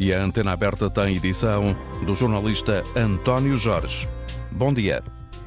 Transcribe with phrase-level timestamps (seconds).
[0.00, 4.08] E a antena aberta tem edição do jornalista António Jorge.
[4.50, 5.02] Bom dia.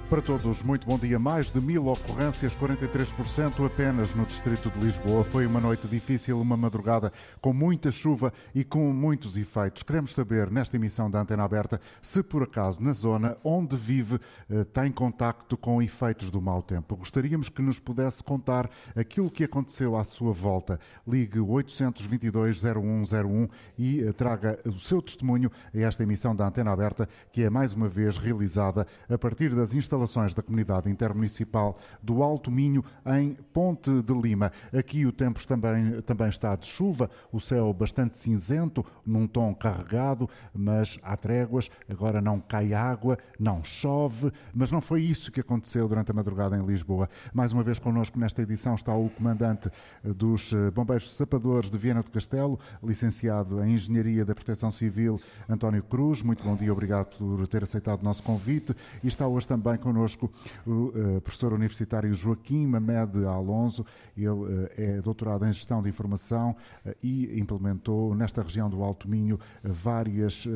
[0.09, 1.17] Para todos, muito bom dia.
[1.17, 5.23] Mais de mil ocorrências, 43% apenas no distrito de Lisboa.
[5.23, 9.81] Foi uma noite difícil, uma madrugada com muita chuva e com muitos efeitos.
[9.81, 14.19] Queremos saber, nesta emissão da Antena Aberta, se por acaso na zona onde vive
[14.49, 16.95] eh, tem contacto com efeitos do mau tempo.
[16.95, 20.79] Gostaríamos que nos pudesse contar aquilo que aconteceu à sua volta.
[21.07, 23.49] Ligue 822-0101
[23.79, 27.73] e eh, traga o seu testemunho a esta emissão da Antena Aberta, que é mais
[27.73, 33.33] uma vez realizada a partir das instalações instalações da Comunidade Intermunicipal do Alto Minho, em
[33.53, 34.51] Ponte de Lima.
[34.77, 40.29] Aqui o tempo também, também está de chuva, o céu bastante cinzento, num tom carregado,
[40.53, 41.69] mas há tréguas.
[41.89, 46.57] Agora não cai água, não chove, mas não foi isso que aconteceu durante a madrugada
[46.57, 47.09] em Lisboa.
[47.33, 49.69] Mais uma vez connosco nesta edição está o comandante
[50.03, 55.83] dos eh, Bombeiros Sapadores de Viena do Castelo, licenciado em Engenharia da Proteção Civil, António
[55.83, 56.21] Cruz.
[56.21, 58.75] Muito bom dia, obrigado por ter aceitado o nosso convite.
[59.03, 60.31] E está hoje também connosco
[60.65, 63.85] o uh, professor universitário Joaquim Mamed Alonso.
[64.15, 69.09] Ele uh, é doutorado em Gestão de Informação uh, e implementou nesta região do Alto
[69.09, 70.47] Minho várias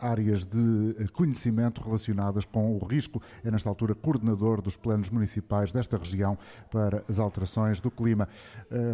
[0.00, 3.22] áreas de conhecimento relacionadas com o risco.
[3.42, 6.36] É, nesta altura, coordenador dos planos municipais desta região
[6.70, 8.28] para as alterações do clima.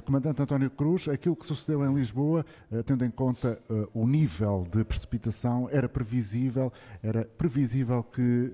[0.05, 2.45] Comandante António Cruz, aquilo que sucedeu em Lisboa,
[2.85, 3.59] tendo em conta
[3.93, 8.53] o nível de precipitação, era previsível, era previsível que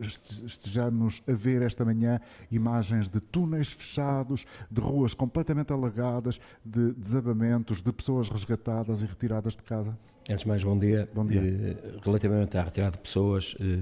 [0.00, 2.20] estejamos a ver esta manhã
[2.50, 9.56] imagens de túneis fechados, de ruas completamente alagadas, de desabamentos, de pessoas resgatadas e retiradas
[9.56, 9.96] de casa?
[10.28, 11.08] Antes de mais, bom dia.
[11.14, 11.40] Bom dia.
[11.40, 13.80] Eh, relativamente à retirada de pessoas, eh,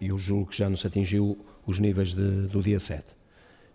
[0.00, 3.04] eu julgo que já nos atingiu os níveis de, do dia 7.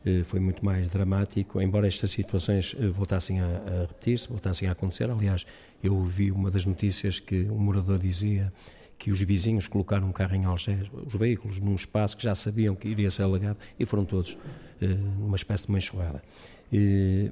[0.05, 5.09] Eh, foi muito mais dramático, embora estas situações voltassem a, a repetir-se, voltassem a acontecer.
[5.09, 5.45] Aliás,
[5.83, 8.53] eu vi uma das notícias que um morador dizia
[9.03, 12.73] que os vizinhos colocaram um carro em Algés, os veículos, num espaço que já sabiam
[12.73, 14.37] que iria ser alagado e foram todos
[14.81, 16.23] eh, numa espécie de uma.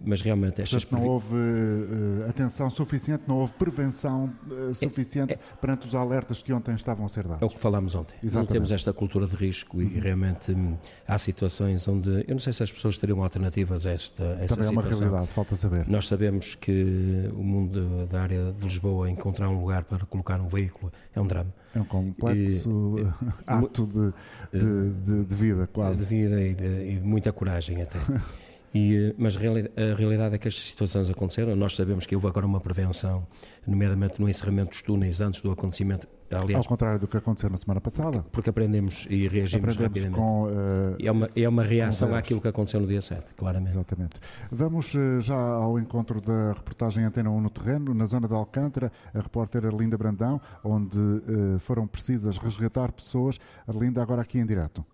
[0.03, 5.35] Mas realmente estas Portanto, não houve uh, atenção suficiente, não houve prevenção uh, suficiente é,
[5.35, 7.41] é, perante os alertas que ontem estavam a ser dados.
[7.41, 8.15] É o que falámos ontem.
[8.23, 8.49] Exatamente.
[8.49, 9.83] Não temos esta cultura de risco uhum.
[9.83, 10.75] e realmente hum,
[11.07, 14.55] há situações onde eu não sei se as pessoas teriam alternativas a esta, a esta
[14.55, 14.69] Também situação.
[14.69, 15.87] é uma realidade, falta saber.
[15.87, 20.47] Nós sabemos que o mundo da área de Lisboa encontrar um lugar para colocar um
[20.47, 21.53] veículo é um drama.
[21.73, 23.07] É um complexo e,
[23.47, 25.97] ato de, de, de, de, vida, quase.
[25.97, 27.99] De vida e de, e de muita coragem até.
[28.73, 31.55] E, eh, mas a realidade é que estas situações aconteceram.
[31.55, 33.25] Nós sabemos que houve agora uma prevenção,
[33.67, 36.07] nomeadamente no encerramento dos túneis antes do acontecimento.
[36.31, 38.23] Aliás, Ao contrário do que aconteceu na semana passada.
[38.31, 40.15] Porque, aprendemos e reagimos aprendemos rapidamente.
[40.15, 43.71] Com, uh, é, uma, é uma reação àquilo que aconteceu no dia 7, claramente.
[43.71, 44.19] Exatamente.
[44.49, 48.91] Vamos uh, já ao encontro da reportagem Antena 1 no terreno, na zona de Alcântara,
[49.13, 53.37] a repórter Arlinda Brandão, onde uh, foram precisas resgatar pessoas.
[53.67, 54.85] Arlinda, agora aqui em direto.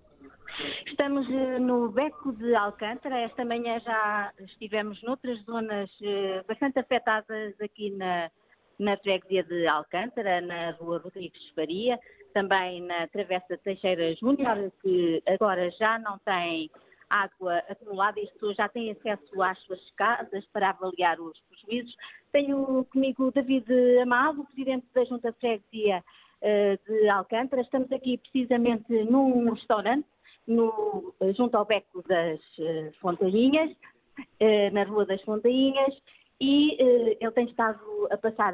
[1.07, 3.18] Estamos eh, no Beco de Alcântara.
[3.19, 8.29] Esta manhã já estivemos noutras zonas eh, bastante afetadas aqui na,
[8.78, 11.97] na freguesia de Alcântara, na rua Rodrigues Faria,
[12.34, 16.69] também na Travessa Teixeira Júnior, que agora já não tem
[17.09, 21.96] água acumulada e as pessoas já têm acesso às suas casas para avaliar os prejuízos.
[22.34, 23.66] Tenho comigo David
[24.01, 26.03] Amado, presidente da Junta de Freguesia
[26.41, 27.62] eh, de Alcântara.
[27.62, 30.06] Estamos aqui precisamente num restaurante
[30.47, 35.94] no, junto ao Beco das uh, Fontainhas, uh, na Rua das Fontainhas,
[36.40, 38.53] e uh, ele tem estado a passar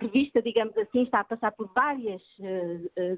[0.00, 2.22] revista, digamos assim, está a passar por várias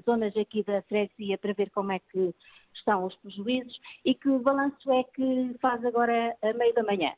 [0.05, 2.33] zonas aqui da freguesia para ver como é que
[2.73, 7.13] estão os prejuízos e que balanço é que faz agora a meio da manhã.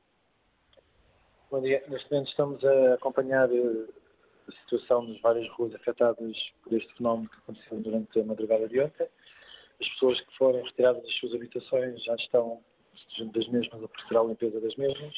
[1.52, 1.82] Bom dia.
[1.88, 3.50] Neste momento estamos a acompanhar
[4.50, 8.82] a situação nas várias ruas afetadas por este fenómeno que aconteceu durante a madrugada de
[8.82, 9.08] ontem.
[9.82, 12.62] As pessoas que foram retiradas das suas habitações já estão
[13.18, 15.14] junto das mesmas a proceder à limpeza das mesmas.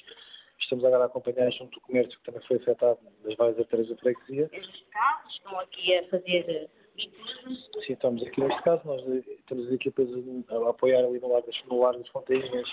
[0.60, 3.98] Estamos agora a acompanhar junto do comércio que também foi afetado das várias artérias da
[3.98, 4.50] freguesia.
[4.54, 6.70] Estes casos estão aqui a fazer?
[6.98, 8.82] Sim, estamos aqui neste caso.
[8.86, 9.02] Nós
[9.48, 10.08] temos as equipas
[10.50, 12.70] a apoiar ali no Largo das, no das Fontainhas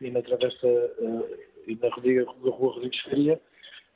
[0.00, 3.40] e na travessa uh, e na Rodriga, Rua Rodrigues Faria.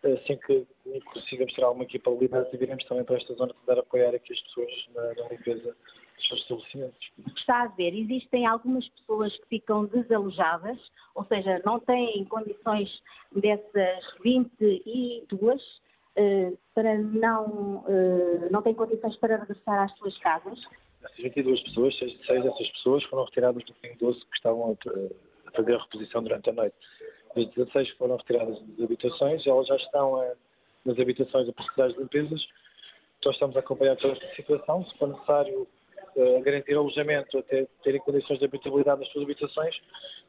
[0.02, 0.64] Assim que
[1.12, 4.70] consigamos ter alguma equipa liberada, viremos também para esta zona tentar apoiar aqui as pessoas
[4.94, 5.76] na, na limpeza
[6.26, 7.10] seus estabelecimentos.
[7.36, 10.78] Está a ver, existem algumas pessoas que ficam desalojadas,
[11.14, 15.62] ou seja, não têm condições dessas 22
[16.16, 20.58] eh, para não, eh, não têm condições para regressar às suas casas.
[21.04, 25.48] Essas 22 pessoas, seis, seis dessas pessoas foram retiradas do fim 12 que estavam a,
[25.48, 26.76] a fazer a reposição durante a noite.
[27.36, 30.32] As 16 foram retiradas das habitações, elas já estão a
[30.84, 32.48] nas habitações a possibilidade de limpezas.
[33.24, 34.84] Nós estamos a acompanhar toda esta situação.
[34.86, 35.66] Se for necessário
[36.18, 39.76] uh, garantir alojamento, até terem condições de habitabilidade nas suas habitações,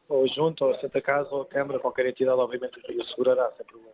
[0.08, 3.66] ou junto, ou a Santa Casa, ou a Câmara, qualquer entidade, obviamente, o assegurará, sem
[3.66, 3.92] problema.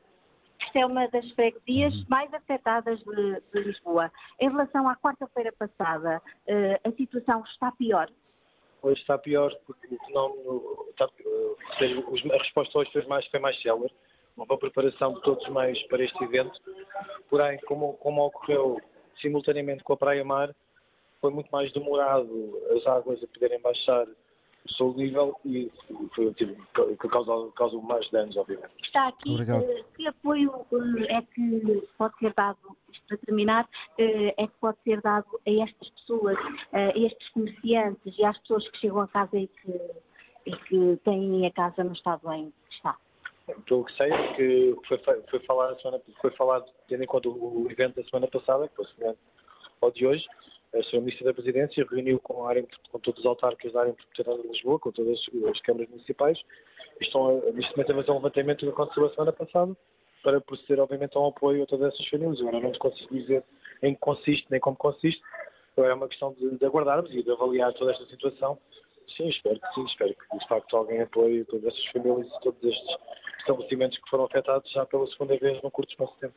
[0.60, 2.04] Esta é uma das freguesias uhum.
[2.08, 4.10] mais afetadas de, de, Lisboa.
[4.40, 8.08] Em relação à quarta-feira passada, uh, a situação está pior?
[8.82, 13.60] Hoje está pior, porque o fenómeno, está, uh, a resposta hoje foi mais, foi mais
[13.62, 13.93] célere
[14.37, 16.60] uma preparação de todos mais para este evento.
[17.31, 18.78] Porém, como, como ocorreu
[19.20, 20.54] simultaneamente com a Praia Mar,
[21.26, 25.70] foi muito mais demorado as águas a poderem baixar o seu nível e
[26.14, 26.55] foi o tipo
[27.00, 28.73] que causou, causou mais danos, obviamente.
[28.82, 32.58] Está aqui, uh, que apoio uh, é que pode ser dado,
[33.08, 36.37] para terminar, uh, é que pode ser dado a estas pessoas,
[36.73, 39.81] a estes comerciantes e às pessoas que chegam a casa e que,
[40.46, 42.96] e que têm a casa no estado em que está?
[43.67, 44.99] Pelo que sei, que foi,
[45.31, 48.87] foi, falado, semana, foi falado, tendo em conta o evento da semana passada, que foi
[48.87, 49.19] semelhante
[49.81, 50.26] ao de hoje,
[50.76, 51.00] a Sra.
[51.00, 54.78] Ministra da Presidência reuniu com, área, com todos os autarcas da área metropolitana de Lisboa,
[54.78, 55.20] com todas
[55.50, 56.38] as câmaras municipais,
[57.00, 59.76] e estão neste momento a fazer um levantamento que aconteceu a semana passada,
[60.23, 62.40] para proceder, obviamente, a um apoio a todas essas famílias.
[62.40, 63.44] Agora não consigo dizer
[63.82, 65.23] em que consiste, nem como consiste,
[65.76, 68.58] agora é uma questão de, de aguardarmos e de avaliar toda esta situação.
[69.17, 72.62] Sim, espero que sim, espero que de facto alguém apoie todas essas famílias e todos
[72.64, 72.96] estes
[73.38, 76.34] estabelecimentos que foram afetados já pela segunda vez num curto espaço de tempo.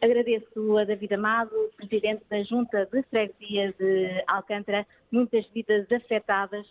[0.00, 6.66] Agradeço a David Amado, Presidente da Junta de Freguesia de Alcântara, muitas vidas afetadas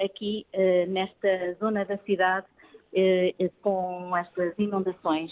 [0.00, 2.46] aqui eh, nesta zona da cidade
[2.92, 5.30] eh, com estas inundações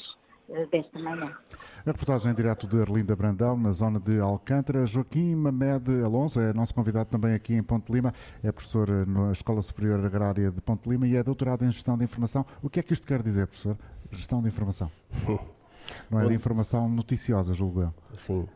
[0.49, 1.37] eh, desta manhã.
[1.85, 4.87] A reportagem em direto de Arlinda Brandão, na zona de Alcântara.
[4.87, 8.15] Joaquim Mamed Alonso é nosso convidado também aqui em Ponte Lima.
[8.45, 12.05] É professor na Escola Superior Agrária de Ponte Lima e é doutorado em Gestão de
[12.05, 12.47] Informação.
[12.63, 13.77] O que é que isto quer dizer, professor?
[14.13, 14.91] Gestão de Informação.
[16.11, 17.95] Não é de informação noticiosa, julgo eu.
[18.19, 18.47] Sim.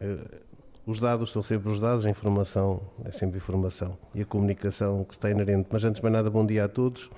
[0.00, 0.40] É,
[0.86, 3.96] os dados são sempre os dados, a informação é sempre informação.
[4.14, 5.68] E a comunicação que está inerente.
[5.70, 7.10] Mas antes de mais nada, bom dia a todos.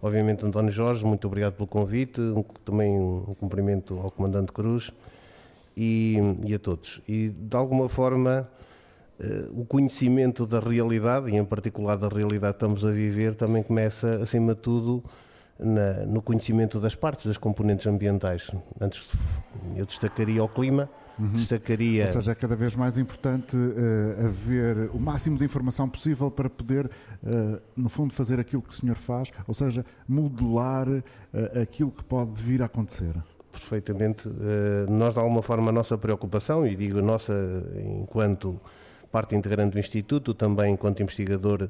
[0.00, 2.20] Obviamente, António Jorge, muito obrigado pelo convite,
[2.64, 4.90] também um cumprimento ao Comandante Cruz
[5.76, 7.00] e, e a todos.
[7.06, 8.48] E, de alguma forma,
[9.20, 13.62] uh, o conhecimento da realidade, e em particular da realidade que estamos a viver, também
[13.62, 15.04] começa, acima de tudo,
[15.62, 18.50] na, no conhecimento das partes, das componentes ambientais.
[18.80, 19.12] Antes,
[19.76, 20.88] eu destacaria o clima,
[21.18, 21.32] Uhum.
[21.32, 22.06] Destacaria.
[22.06, 26.48] Ou seja, é cada vez mais importante uh, haver o máximo de informação possível para
[26.48, 31.02] poder, uh, no fundo, fazer aquilo que o senhor faz, ou seja, modelar uh,
[31.60, 33.14] aquilo que pode vir a acontecer.
[33.52, 34.26] Perfeitamente.
[34.88, 37.34] nós, de alguma forma, a nossa preocupação, e digo nossa
[38.00, 38.58] enquanto
[39.10, 41.68] parte integrante do Instituto, também enquanto investigador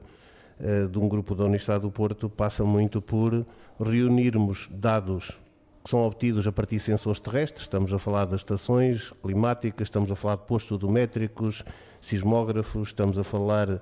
[0.90, 3.44] de um grupo da Universidade do Porto, passa muito por
[3.80, 5.38] reunirmos dados
[5.82, 10.12] que são obtidos a partir de sensores terrestres, estamos a falar das estações climáticas, estamos
[10.12, 11.64] a falar de postos odométricos,
[12.00, 13.80] sismógrafos, estamos a falar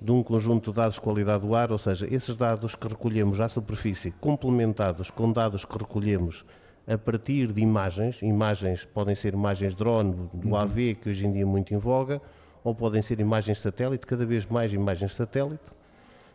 [0.00, 3.40] de um conjunto de dados de qualidade do ar, ou seja, esses dados que recolhemos
[3.40, 6.44] à superfície, complementados com dados que recolhemos
[6.86, 10.54] a partir de imagens, imagens podem ser imagens drone do.
[10.56, 12.20] AV, que hoje em dia é muito em voga,
[12.62, 15.73] ou podem ser imagens satélite, cada vez mais imagens satélite.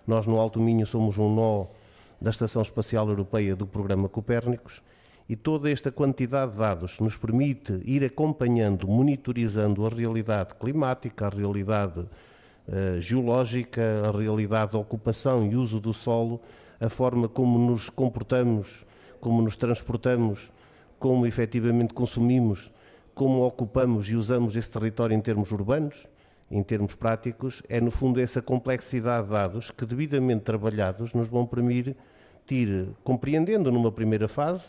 [0.10, 1.68] Nós no Alto Minho somos um nó
[2.20, 4.82] da Estação Espacial Europeia do programa Copérnicos
[5.30, 11.30] e toda esta quantidade de dados nos permite ir acompanhando, monitorizando a realidade climática, a
[11.30, 16.42] realidade uh, geológica, a realidade da ocupação e uso do solo,
[16.82, 18.84] a forma como nos comportamos,
[19.22, 20.52] como nos transportamos,
[20.98, 22.74] como efetivamente consumimos,
[23.14, 26.08] como ocupamos e usamos esse território em termos urbanos,
[26.52, 31.46] em termos práticos, é no fundo essa complexidade de dados que, devidamente trabalhados, nos vão
[31.46, 31.96] permitir,
[33.04, 34.66] compreendendo numa primeira fase,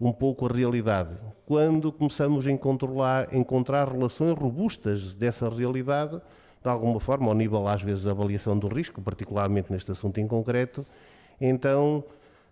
[0.00, 1.16] um pouco a realidade.
[1.46, 6.20] Quando começamos a encontrar, encontrar relações robustas dessa realidade,
[6.62, 10.28] de alguma forma, ao nível, às vezes, da avaliação do risco, particularmente neste assunto em
[10.28, 10.84] concreto,
[11.40, 12.04] então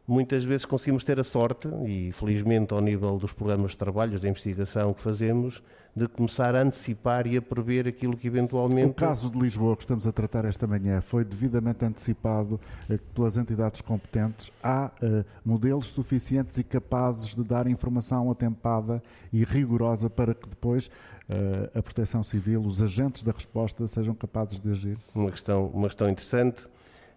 [0.07, 4.29] muitas vezes conseguimos ter a sorte, e felizmente ao nível dos programas de trabalhos, de
[4.29, 5.63] investigação que fazemos,
[5.97, 8.91] de começar a antecipar e a prever aquilo que eventualmente.
[8.91, 12.61] O caso de Lisboa que estamos a tratar esta manhã foi devidamente antecipado
[12.91, 14.53] eh, pelas entidades competentes.
[14.63, 20.89] Há uh, modelos suficientes e capazes de dar informação atempada e rigorosa para que depois
[21.31, 24.99] uh, a Proteção Civil, os agentes da resposta, sejam capazes de agir?
[25.15, 26.69] Uma questão, uma questão interessante.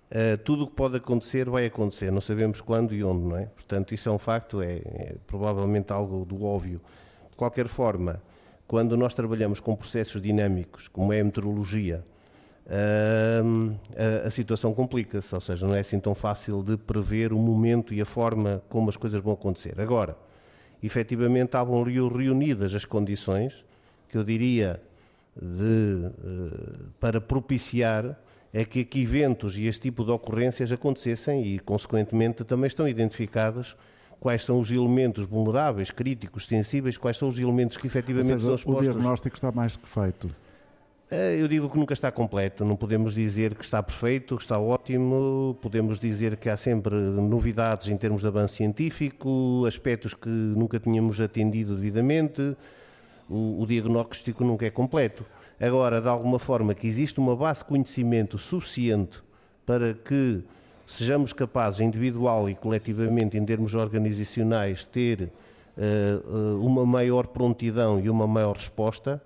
[0.09, 3.45] Uh, tudo o que pode acontecer vai acontecer, não sabemos quando e onde, não é?
[3.45, 6.81] Portanto, isso é um facto, é, é provavelmente algo do óbvio.
[7.29, 8.19] De qualquer forma,
[8.67, 12.03] quando nós trabalhamos com processos dinâmicos, como é a meteorologia,
[12.65, 13.75] uh,
[14.23, 17.93] a, a, situação complica-se, ou seja, não é assim tão fácil de prever o momento
[17.93, 19.79] e a forma como as coisas vão acontecer.
[19.79, 20.17] Agora,
[20.81, 23.63] efetivamente estavam reunidas as condições,
[24.07, 24.81] que eu diria,
[25.39, 28.19] de, eh, para propiciar
[28.53, 33.75] é que, que eventos e este tipo de ocorrências acontecessem e, consequentemente, também estão identificados
[34.19, 38.55] quais são os elementos vulneráveis, críticos, sensíveis, quais são os elementos que efetivamente seja, são
[38.55, 38.87] expostos.
[38.87, 40.29] O diagnóstico está mais que feito.
[41.11, 44.59] Eh, eu digo que nunca está completo, não podemos dizer que está perfeito, que está
[44.59, 50.79] ótimo, podemos dizer que há sempre novidades em termos de avanço científico, aspectos que nunca
[50.79, 52.55] tínhamos atendido devidamente,
[53.27, 55.25] o, o diagnóstico nunca é completo.
[55.59, 59.21] Agora, de alguma forma, que existe uma base de conhecimento suficiente
[59.65, 60.41] para que
[60.87, 65.29] sejamos capazes, individual e coletivamente, em termos organizacionais, ter
[65.77, 69.21] uh, uma maior prontidão e uma maior resposta,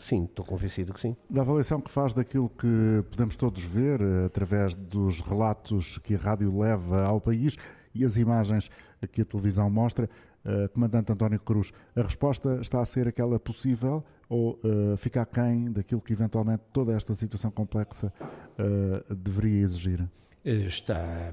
[0.00, 1.16] Sim, estou convencido que sim.
[1.28, 6.18] Da avaliação que faz daquilo que podemos todos ver eh, através dos relatos que a
[6.18, 7.56] rádio leva ao país
[7.94, 8.70] e as imagens
[9.12, 10.08] que a televisão mostra,
[10.44, 15.70] uh, Comandante António Cruz, a resposta está a ser aquela possível ou uh, fica aquém
[15.70, 18.12] daquilo que eventualmente toda esta situação complexa
[18.58, 20.08] uh, deveria exigir?
[20.44, 21.32] Está.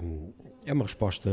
[0.66, 1.32] É uma resposta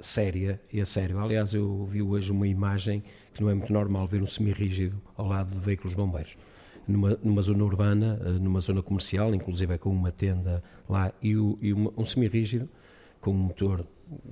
[0.00, 1.18] séria e a sério.
[1.18, 3.02] Aliás, eu vi hoje uma imagem
[3.34, 6.38] que não é muito normal ver um semi-rígido ao lado de veículos bombeiros.
[6.88, 11.36] Numa, numa, zona urbana, eh, numa zona comercial, inclusive é com uma tenda lá e,
[11.36, 12.68] o, e uma, um semi-rígido
[13.20, 13.84] com um motor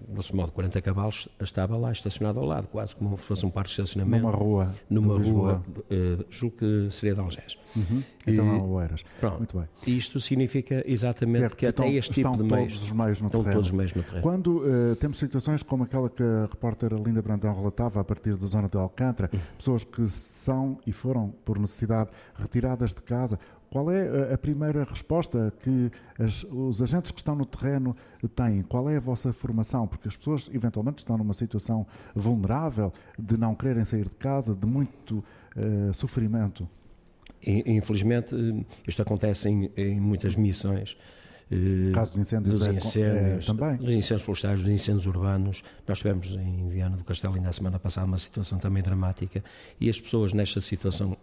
[0.09, 3.69] grosso modo 40 cavalos, estava lá estacionado ao lado, quase como se fosse um parque
[3.69, 4.25] de estacionamento.
[4.25, 4.75] Numa rua.
[4.91, 7.57] Numa rua, uh, julgo que seria de Algés.
[7.77, 8.03] Uhum.
[8.27, 9.05] Então não Oeiras.
[9.21, 9.39] Pronto.
[9.39, 9.69] Muito bem.
[9.87, 12.75] Isto significa exatamente que, que até este tipo de meios.
[12.75, 13.55] Todos os meios no estão terreno.
[13.55, 14.23] todos os meios no terreno.
[14.23, 18.47] Quando uh, temos situações como aquela que a repórter Linda Brandão relatava a partir da
[18.47, 19.41] zona de Alcântara, uhum.
[19.57, 23.39] pessoas que são e foram, por necessidade, retiradas de casa,
[23.71, 27.95] qual é a primeira resposta que as, os agentes que estão no terreno
[28.35, 28.63] têm?
[28.63, 29.87] Qual é a vossa formação?
[29.87, 34.67] Porque as pessoas eventualmente estão numa situação vulnerável de não quererem sair de casa, de
[34.67, 35.23] muito
[35.57, 36.69] uh, sofrimento.
[37.45, 38.35] Infelizmente,
[38.87, 40.97] isto acontece em, em muitas missões.
[41.51, 43.77] Eh, Caso de incêndios, dos incêndios é, também.
[43.77, 45.63] Dos incêndios florestais, dos incêndios urbanos.
[45.87, 49.43] Nós tivemos em Viana do Castelo ainda a semana passada uma situação também dramática
[49.81, 51.17] e as pessoas nesta situação,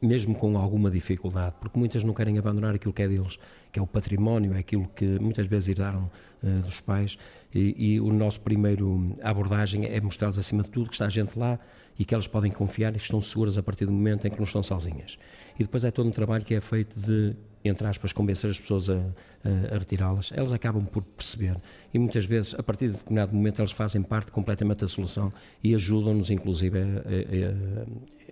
[0.00, 3.38] mesmo com alguma dificuldade, porque muitas não querem abandonar aquilo que é deles,
[3.72, 6.08] que é o património, é aquilo que muitas vezes herdaram
[6.42, 7.18] uh, dos pais
[7.52, 11.36] e, e, o nosso primeiro abordagem é mostrar-lhes acima de tudo que está a gente
[11.36, 11.58] lá
[11.98, 14.36] e que elas podem confiar e que estão seguras a partir do momento em que
[14.36, 15.18] não estão sozinhas.
[15.58, 17.36] E depois é todo um trabalho que é feito de
[17.68, 21.56] entre aspas, convencer as pessoas a, a, a retirá-las, elas acabam por perceber.
[21.92, 25.74] E muitas vezes, a partir de determinado momento, elas fazem parte completamente da solução e
[25.74, 28.23] ajudam-nos, inclusive, a,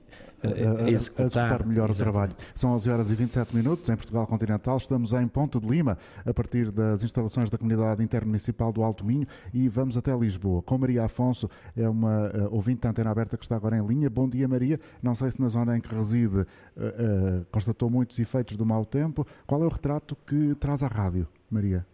[0.42, 2.34] a, a, executar, melhor o trabalho.
[2.54, 4.76] São 11 horas e 27 minutos em Portugal Continental.
[4.76, 9.26] Estamos em Ponte de Lima, a partir das instalações da Comunidade Intermunicipal do Alto Minho
[9.54, 10.62] e vamos até Lisboa.
[10.62, 14.10] Com Maria Afonso, é uma uh, ouvinte da antena aberta que está agora em linha.
[14.10, 14.80] Bom dia, Maria.
[15.02, 18.84] Não sei se na zona em que reside uh, uh, constatou muitos efeitos do mau
[18.84, 19.26] tempo.
[19.46, 21.86] Qual é o retrato que traz à rádio, Maria?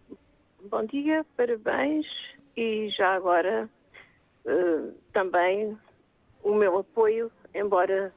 [0.69, 2.05] Bom dia, parabéns
[2.57, 3.69] e já agora
[5.13, 5.77] também
[6.43, 8.13] o meu apoio, embora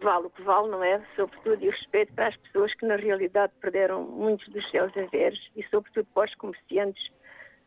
[0.00, 1.00] vale o que vale, não é?
[1.16, 5.62] Sobretudo e respeito para as pessoas que na realidade perderam muitos dos seus haveres e
[5.64, 7.10] sobretudo para os comerciantes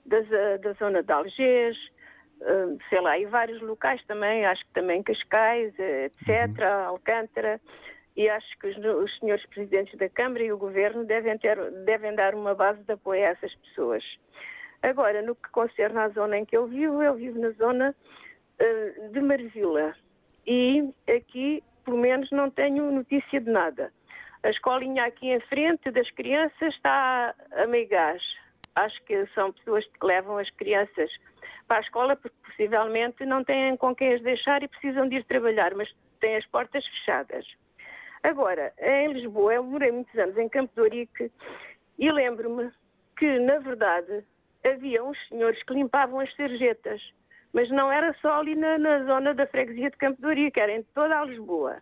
[0.06, 0.22] da,
[0.58, 1.78] da zona de Algés,
[2.42, 6.88] uh, sei lá, e vários locais também, acho que também Cascais, etc., uhum.
[6.88, 7.60] Alcântara,
[8.16, 12.16] e acho que os, os, senhores presidentes da Câmara e o Governo devem, ter, devem
[12.16, 14.04] dar uma base de apoio a essas pessoas.
[14.82, 17.96] Agora, no que concerne à zona em que eu vivo, eu vivo na zona
[18.60, 19.94] uh, de Marvila.
[20.48, 23.94] E aqui pelo menos não tenho notícia de nada.
[24.44, 28.22] A escolinha aqui em frente das crianças está a meio gás.
[28.76, 31.10] Acho que são pessoas que levam as crianças
[31.68, 35.24] para a escola porque possivelmente não têm com quem as deixar e precisam de ir
[35.26, 37.46] trabalhar, mas têm as portas fechadas.
[38.24, 41.32] Agora, em Lisboa, eu morei muitos anos em Campo de Ourique
[41.98, 42.72] e lembro-me
[43.18, 44.24] que, na verdade,
[44.66, 47.02] havia uns senhores que limpavam as sarjetas
[47.58, 50.72] mas não era só ali na, na zona da freguesia de Campo de Ourique, era
[50.72, 51.78] em toda a Lisboa.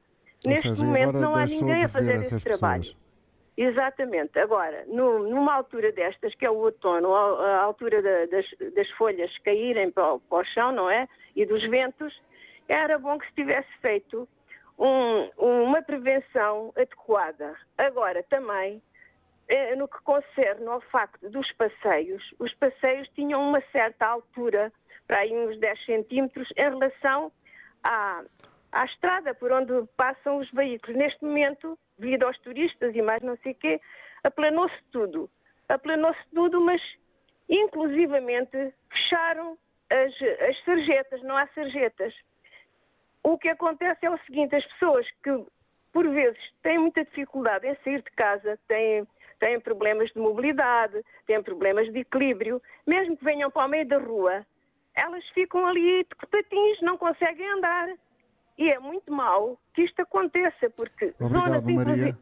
[0.45, 2.83] Ou Neste seja, momento não há ninguém a fazer esse trabalho.
[2.83, 2.97] Pessoas.
[3.57, 4.39] Exatamente.
[4.39, 8.89] Agora, no, numa altura destas, que é o outono, a, a altura da, das, das,
[8.91, 11.09] folhas caírem para o, para o, chão, não é?
[11.35, 12.21] E dos ventos,
[12.69, 14.25] era bom que se tivesse feito
[14.79, 17.53] um, uma prevenção adequada.
[17.77, 18.81] Agora, também,
[19.49, 24.71] eh, no que concerne ao facto dos passeios, os passeios tinham uma certa altura
[25.07, 27.31] para aí uns 10 centímetros em relação
[27.83, 28.23] à,
[28.71, 30.97] à estrada por onde passam os veículos.
[30.97, 33.81] Neste momento, devido aos turistas e mais não sei o quê,
[34.23, 35.29] aplanou-se tudo.
[35.69, 36.81] Aplanou-se tudo, mas
[37.49, 39.57] inclusivamente fecharam
[39.89, 40.13] as,
[40.49, 42.13] as sarjetas, não há sarjetas.
[43.23, 45.45] o que acontece é o seguinte: as pessoas que,
[45.91, 49.07] por vezes, têm muita dificuldade em sair de casa, têm,
[49.39, 53.97] têm problemas de mobilidade, têm problemas de equilíbrio, mesmo que venham para o meio da
[53.97, 54.45] rua,
[54.95, 57.89] elas ficam ali de patins, não conseguem andar.
[58.57, 62.17] E é muito mau que isto aconteça, porque Obrigado, zonas Maria.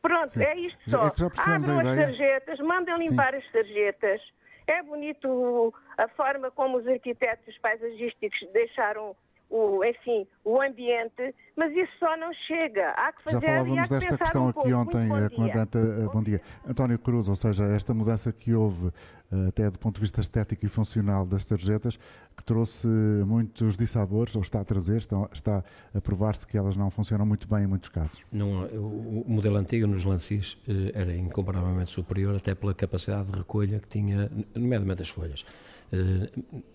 [0.00, 0.42] Pronto, Sim.
[0.42, 1.26] é isto Já- só.
[1.26, 4.20] é Abram as sarjetas, mandem limpar as sarjetas.
[4.66, 9.14] É bonito a forma como os arquitetos paisajísticos deixaram
[9.50, 12.90] o, enfim, o ambiente, mas isso só não chega.
[12.90, 14.74] Há que Já fazer e há falávamos que desta questão um aqui pouco.
[14.74, 15.30] ontem, bom eh, dia.
[15.30, 15.78] Comandante.
[15.78, 16.42] eh, Bom dia.
[16.66, 18.88] António Cruz, ou seja, esta mudança que houve,
[19.32, 21.96] eh, até do ponto de vista estético e funcional das tarjetas,
[22.36, 25.64] que trouxe muitos dissabores, ou está a trazer, está, está
[25.94, 28.20] a provar-se que elas não funcionam muito bem em muitos casos.
[28.30, 30.58] Não, o, modelo antigo nos lances
[30.94, 35.44] era incomparavelmente superior, até pela capacidade de recolha que tinha, nomeadamente as folhas.
[35.92, 36.30] Eh,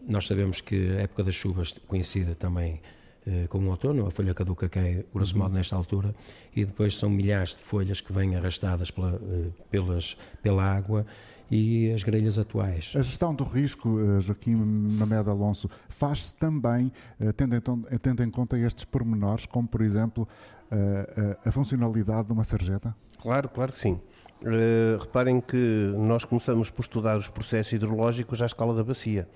[0.07, 2.81] Nós sabemos que a época das chuvas coincide também
[3.25, 6.13] eh, com o outono, a folha caduca cai grosso modo nesta altura,
[6.55, 11.05] e depois são milhares de folhas que vêm arrastadas pela, eh, pelas, pela água
[11.51, 12.93] e as grelhas atuais.
[12.95, 16.91] A gestão do risco, Joaquim Mamed Alonso, faz-se também
[17.37, 20.27] tendo, então, eh, tendo em conta estes pormenores, como por exemplo
[20.71, 22.95] eh, eh, a funcionalidade de uma sarjeta?
[23.21, 24.01] Claro, claro que sim.
[24.45, 29.27] Eh, reparem que nós começamos por estudar os processos hidrológicos à escala da bacia.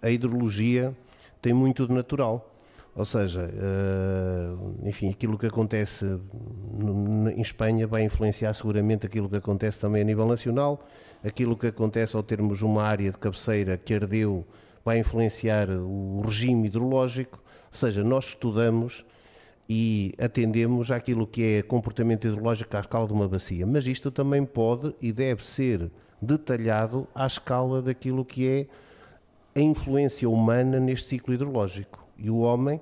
[0.00, 0.96] A hidrologia
[1.42, 2.46] tem muito de natural.
[2.94, 9.80] Ou seja, eh, enfim, aquilo que acontece em Espanha vai influenciar seguramente aquilo que acontece
[9.80, 10.86] também a nível nacional.
[11.24, 14.46] Aquilo que acontece ao termos uma área de cabeceira que ardeu
[14.84, 17.38] vai influenciar o regime hidrológico.
[17.72, 19.04] Ou seja, nós estudamos
[19.72, 23.64] e atendemos àquilo que é comportamento hidrológico à escala de uma bacia.
[23.64, 28.66] Mas isto também pode e deve ser detalhado à escala daquilo que é
[29.54, 32.04] a influência humana neste ciclo hidrológico.
[32.18, 32.80] E o homem,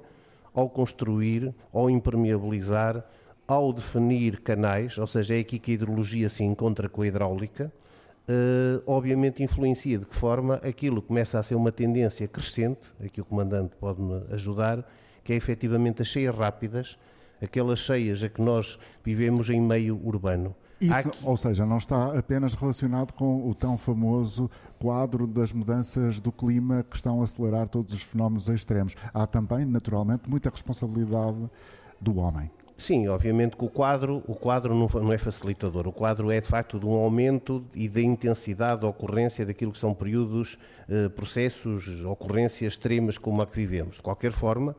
[0.55, 3.05] ao construir, ao impermeabilizar,
[3.47, 7.71] ao definir canais, ou seja, é aqui que a hidrologia se encontra com a hidráulica,
[8.27, 13.27] eh, obviamente influencia de que forma aquilo começa a ser uma tendência crescente, aqui o
[13.27, 14.87] comandante pode-me ajudar,
[15.29, 16.97] que é efetivamente as cheias rápidas,
[17.43, 20.57] aquelas cheias a que nós vivemos em meio urbano.
[20.81, 26.19] Isso, aqui- ou seja, não está apenas relacionado com o tão famoso quadro das mudanças
[26.19, 28.95] do clima que estão a acelerar todos os fenómenos extremos.
[29.13, 31.37] Há também, naturalmente, muita responsabilidade
[32.01, 32.51] do homem.
[32.79, 35.87] Sim, obviamente que o quadro, o quadro não é facilitador.
[35.87, 39.79] O quadro é de facto de um aumento e da intensidade da ocorrência daquilo que
[39.79, 40.57] são períodos,
[40.89, 43.97] eh, processos, ocorrências extremas como a que vivemos.
[43.97, 44.75] De qualquer forma,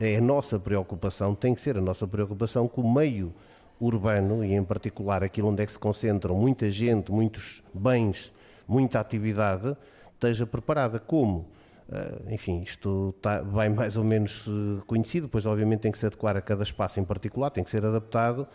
[0.00, 3.32] é a nossa preocupação, tem que ser a nossa preocupação que o meio
[3.78, 8.32] urbano, e em particular aquilo onde é que se concentram muita gente, muitos bens,
[8.66, 9.76] muita atividade,
[10.14, 10.98] esteja preparada.
[10.98, 11.46] Como?
[11.92, 16.06] Eh, enfim, isto tá- vai mais ou menos eh, conhecido, depois obviamente tem que se
[16.06, 18.46] adequar a cada espaço em particular, tem que ser adaptado,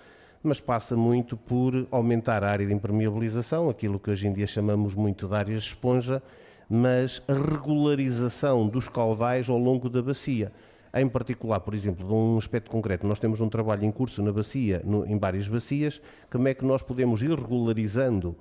[0.42, 4.94] mas passa muito por aumentar a área de impermeabilização, aquilo que hoje em dia chamamos
[4.96, 6.22] muito de áreas de esponja,
[6.70, 10.52] mas a regularização dos caudais ao longo da bacia.
[10.96, 14.32] Em particular, por exemplo, de um aspecto concreto, nós temos um trabalho em curso na
[14.32, 18.36] bacia, no- em várias bacias, como é que nós podemos ir regularizando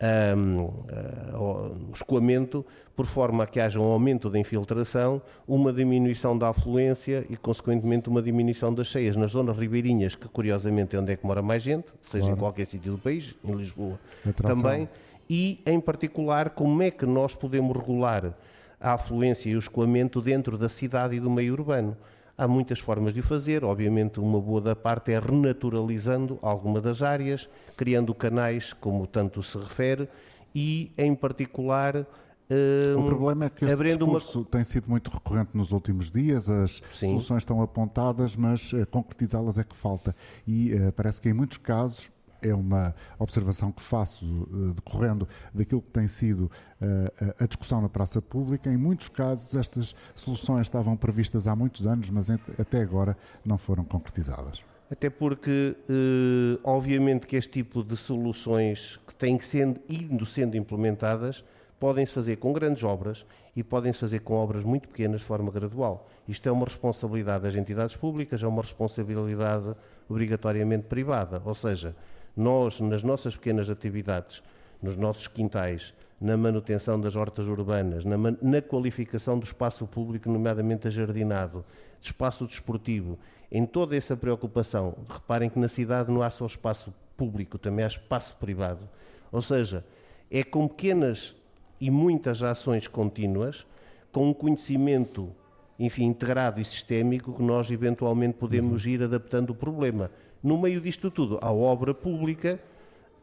[0.00, 6.48] ah, o escoamento, por forma a que haja um aumento da infiltração, uma diminuição da
[6.50, 11.16] afluência e, consequentemente, uma diminuição das cheias nas zonas ribeirinhas, que curiosamente é onde é
[11.16, 12.38] que mora mais gente, seja em Claro.
[12.40, 13.98] qualquer sítio do país, em Lisboa
[14.62, 14.88] também,
[15.28, 18.32] e, em particular, como é que nós podemos regular
[18.80, 21.96] a afluência e o escoamento dentro da cidade e do meio urbano.
[22.36, 27.02] Há muitas formas de o fazer, obviamente uma boa da parte é renaturalizando alguma das
[27.02, 30.08] áreas, criando canais, como tanto se refere,
[30.54, 32.06] e, em particular,
[32.96, 36.10] O hum, problema é que este abrindo uma- discurso tem sido muito recorrente nos últimos
[36.10, 37.08] dias, as Sim.
[37.10, 40.14] soluções estão apontadas, mas eh, concretizá-las é que falta.
[40.46, 42.10] E eh, parece que em muitos casos,
[42.42, 47.88] é uma observação que faço eh, decorrendo daquilo que tem sido eh, a discussão na
[47.88, 53.16] praça pública, em muitos casos estas soluções estavam previstas há muitos anos, mas até agora
[53.44, 54.62] não foram concretizadas.
[54.90, 61.44] Até porque, eh, obviamente, que este tipo de soluções que têm sendo, indo sendo implementadas
[61.78, 63.24] podem-se fazer com grandes obras
[63.54, 66.08] e podem-se fazer com obras muito pequenas de forma gradual.
[66.26, 69.74] Isto é uma responsabilidade das entidades públicas, é uma responsabilidade
[70.08, 71.40] obrigatoriamente privada.
[71.44, 71.94] Ou seja,
[72.38, 74.42] nós, nas nossas pequenas atividades,
[74.80, 80.86] nos nossos quintais, na manutenção das hortas urbanas, na, na qualificação do espaço público, nomeadamente
[80.86, 81.64] ajardinado,
[82.00, 83.18] espaço desportivo,
[83.50, 87.88] em toda essa preocupação, reparem que na cidade não há só espaço público, também há
[87.88, 88.88] espaço privado.
[89.32, 89.84] Ou seja,
[90.30, 91.34] é com pequenas
[91.80, 93.66] e muitas ações contínuas,
[94.12, 95.32] com um conhecimento
[95.78, 100.10] enfim, integrado e sistémico que nós eventualmente podemos ir adaptando o problema.
[100.42, 102.60] No meio disto tudo, a obra pública,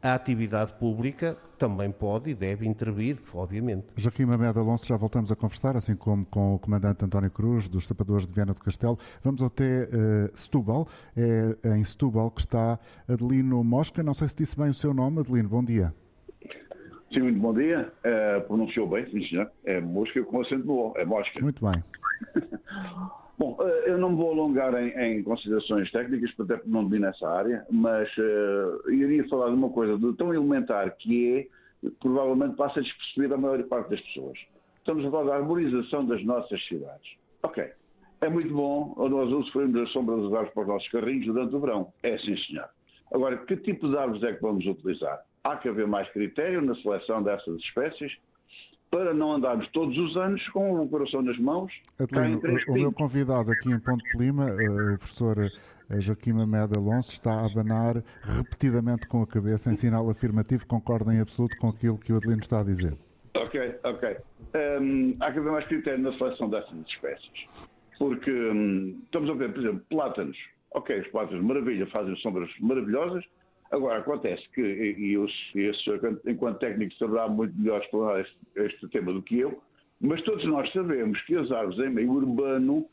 [0.02, 3.86] a atividade pública também pode e deve intervir, obviamente.
[3.96, 7.88] Joaquim Mamed Alonso, já voltamos a conversar, assim como com o comandante António Cruz, dos
[7.88, 9.00] Sapadores de Viana do Castelo.
[9.24, 14.04] Vamos até uh, Setúbal, é em Setúbal que está Adelino Mosca.
[14.04, 15.94] Não sei se disse bem o seu nome, Adelino, bom dia.
[17.12, 17.92] Sim, muito bom dia.
[18.04, 19.50] É, pronunciou bem, sim, senhor.
[19.64, 21.42] É mosca com acento no é mosca.
[21.42, 21.84] Muito bem.
[23.38, 27.08] Bom, eh, eu não me vou alongar em, em considerações técnicas, até porque não domino
[27.08, 31.50] essa área, mas uh, iria falar de uma coisa de tão elementar que
[31.84, 34.40] é, provavelmente passa despercebida a maior parte das pessoas.
[34.78, 37.18] Estamos a falar da arborização das nossas cidades.
[37.44, 37.72] Ok,
[38.22, 41.60] é muito bom, nós usufruímos a sombra das árvores para os nossos carrinhos durante o
[41.60, 41.94] verão.
[42.04, 42.70] É sim, senhor.
[43.14, 45.22] Agora, que tipo de árvores é que vamos utilizar?
[45.44, 48.18] Há que haver mais critério na seleção dessas espécies
[48.90, 51.72] para não andarmos todos os anos com o coração nas mãos.
[52.00, 56.34] Adelino, o, o meu convidado aqui em Ponte de Lima, uh, o professor uh, Joaquim
[56.34, 61.58] Mamed Alonso, está a abanar repetidamente com a cabeça em sinal afirmativo, concorda em absoluto
[61.58, 62.98] com aquilo que o Adelino está a dizer.
[63.36, 64.18] Ok, ok.
[64.56, 67.48] Um, há que haver mais critério na seleção dessas espécies.
[68.00, 70.38] Porque um, estamos a ver, por exemplo, plátanos.
[70.72, 73.24] Ok, os plátanos, maravilha, fazem sombras maravilhosas,
[73.72, 75.28] Agora, acontece que, e eu,
[76.28, 79.62] enquanto técnico, saberá muito melhor explorar este, este, tema do que eu,
[80.00, 82.86] mas todos nós sabemos que as árvores em meio urbano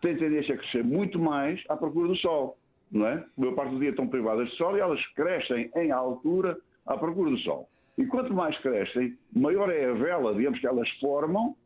[0.00, 2.56] têm tendência a crescer muito mais à procura do sol,
[2.90, 3.14] não é?
[3.14, 6.96] A maior parte do dia estão privadas de sol e elas crescem em altura à
[6.96, 7.68] procura do sol.
[7.98, 11.56] E quanto mais crescem, maior é a vela, digamos, que elas formam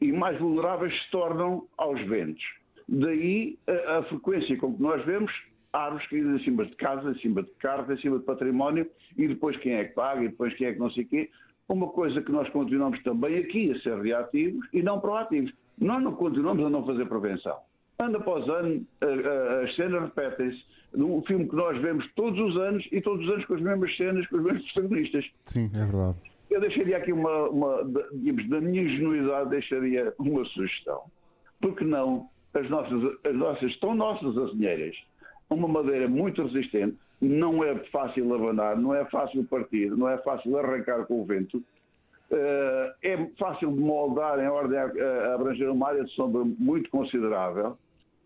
[0.00, 2.44] e mais vulneráveis se tornam aos ventos.
[2.88, 5.32] Daí a, a frequência com que nós vemos
[5.72, 9.84] árvores caídas acima de casa, acima de carros, acima de património, e depois quem é
[9.84, 11.30] que paga, e depois quem é que não sei o quê.
[11.68, 15.52] Uma coisa que nós continuamos também aqui a ser reativos e não proativos.
[15.78, 17.56] Nós não continuamos a não fazer prevenção.
[17.98, 18.86] Ano após ano,
[19.62, 20.62] as cenas repetem-se.
[20.94, 23.94] Num filme que nós vemos todos os anos e todos os anos com as mesmas
[23.96, 25.30] cenas, com os mesmos protagonistas.
[25.44, 26.16] Sim, é verdade.
[26.50, 31.02] Eu deixaria aqui uma, uma digamos, da minha ingenuidade, deixaria uma sugestão.
[31.60, 34.96] Porque não as nossas, as nossas tão nossas azinheiras,
[35.50, 40.56] uma madeira muito resistente, não é fácil abanar, não é fácil partir, não é fácil
[40.58, 41.62] arrancar com o vento,
[42.30, 47.76] eh, é fácil de moldar em ordem a abranger uma área de sombra muito considerável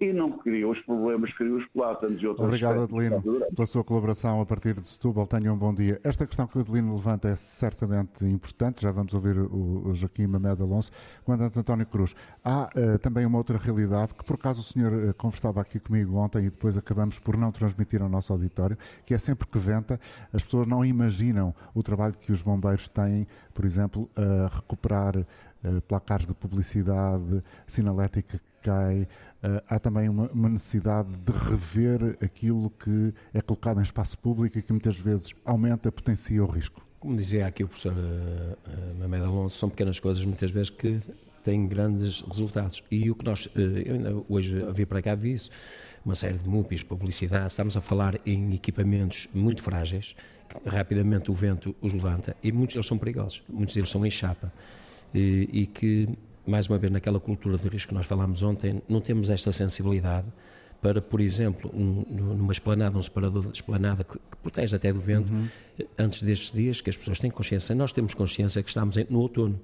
[0.02, 3.22] e não cria os problemas, cria os plátanos e outras Obrigado, Adelino,
[3.54, 5.28] pela sua colaboração a partir de Setúbal.
[5.28, 6.00] Tenha um bom dia.
[6.02, 8.82] Esta questão que o Adelino levanta é certamente importante.
[8.82, 10.90] Já vamos ouvir o Joaquim Mamed Alonso.
[11.24, 15.14] Comandante António Cruz, há uh, também uma outra realidade que, por acaso, o senhor uh,
[15.14, 19.18] conversava aqui comigo ontem e depois acabamos por não transmitir ao nosso auditório, que é
[19.18, 20.00] sempre que venta,
[20.32, 25.80] as pessoas não imaginam o trabalho que os bombeiros têm, por exemplo, a recuperar uh,
[25.86, 29.02] placares de publicidade, sinalética cai,
[29.42, 34.58] uh, há também uma, uma, necessidade de rever aquilo que é colocado em espaço público
[34.58, 36.80] e que muitas vezes aumenta, potencia o risco.
[37.00, 41.00] Como dizia aqui o professor uh, Mamed Alonso, são pequenas coisas muitas vezes que
[41.42, 42.82] têm grandes resultados.
[42.90, 45.50] E o que nós, uh, hoje vi para cá, vi isso,
[46.04, 50.14] uma série de MUPIs, publicidade, estamos a falar em equipamentos muito frágeis,
[50.66, 54.52] rapidamente o vento os levanta e muitos deles são perigosos, muitos deles são em chapa
[55.14, 56.08] e, e que
[56.46, 60.26] mais uma vez, naquela cultura de risco que nós falámos ontem, não temos esta sensibilidade
[60.82, 65.00] para, por exemplo, um, numa esplanada, um separador de esplanada que, que protege até do
[65.00, 65.48] vento, uhum.
[65.96, 69.60] antes destes dias, que as pessoas têm consciência, nós temos consciência que estamos no outono.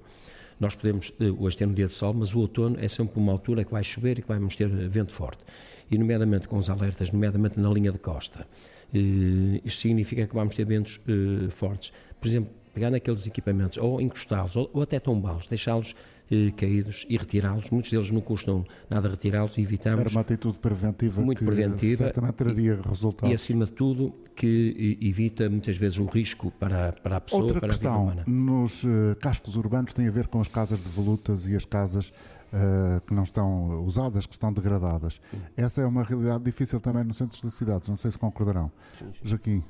[0.57, 3.33] Nós podemos, eh, hoje ter um dia de sol, mas o outono é sempre uma
[3.33, 5.43] altura que vai chover e que vamos ter vento forte.
[5.91, 8.47] E, nomeadamente com os alertas, nomeadamente na linha de costa.
[8.93, 11.91] Uh, isto significa que vamos ter ventos uh, fortes.
[12.19, 15.95] Por exemplo, pegar naqueles equipamentos, ou encostá-los, ou, ou até tombá-los, deixá-los
[16.31, 17.69] eh, caídos e retirá-los.
[17.71, 19.99] Muitos deles não custam nada retirá-los e evitamos.
[19.99, 23.31] Era uma atitude preventiva muito que preventiva, certamente traria e, resultados.
[23.31, 27.59] E, acima de tudo, que evita muitas vezes o risco para, para a pessoa, Outra
[27.59, 28.23] para questão, a vida humana.
[28.27, 32.11] nos uh, cascos urbanos tem a ver com as casas de volutas e as casas
[32.51, 35.21] Uh, que não estão usadas, que estão degradadas.
[35.29, 35.37] Sim.
[35.55, 38.71] Essa é uma realidade difícil também nos centros das cidades, não sei se concordarão.
[38.97, 39.19] Sim, sim.
[39.21, 39.63] Joaquim.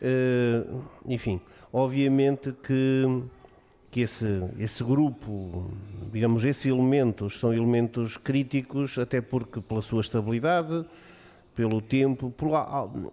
[0.00, 1.40] Uh, enfim,
[1.72, 3.04] obviamente que
[3.90, 4.26] que esse,
[4.58, 5.70] esse grupo,
[6.12, 10.84] digamos, esses elementos são elementos críticos, até porque pela sua estabilidade,
[11.56, 12.50] pelo tempo, por,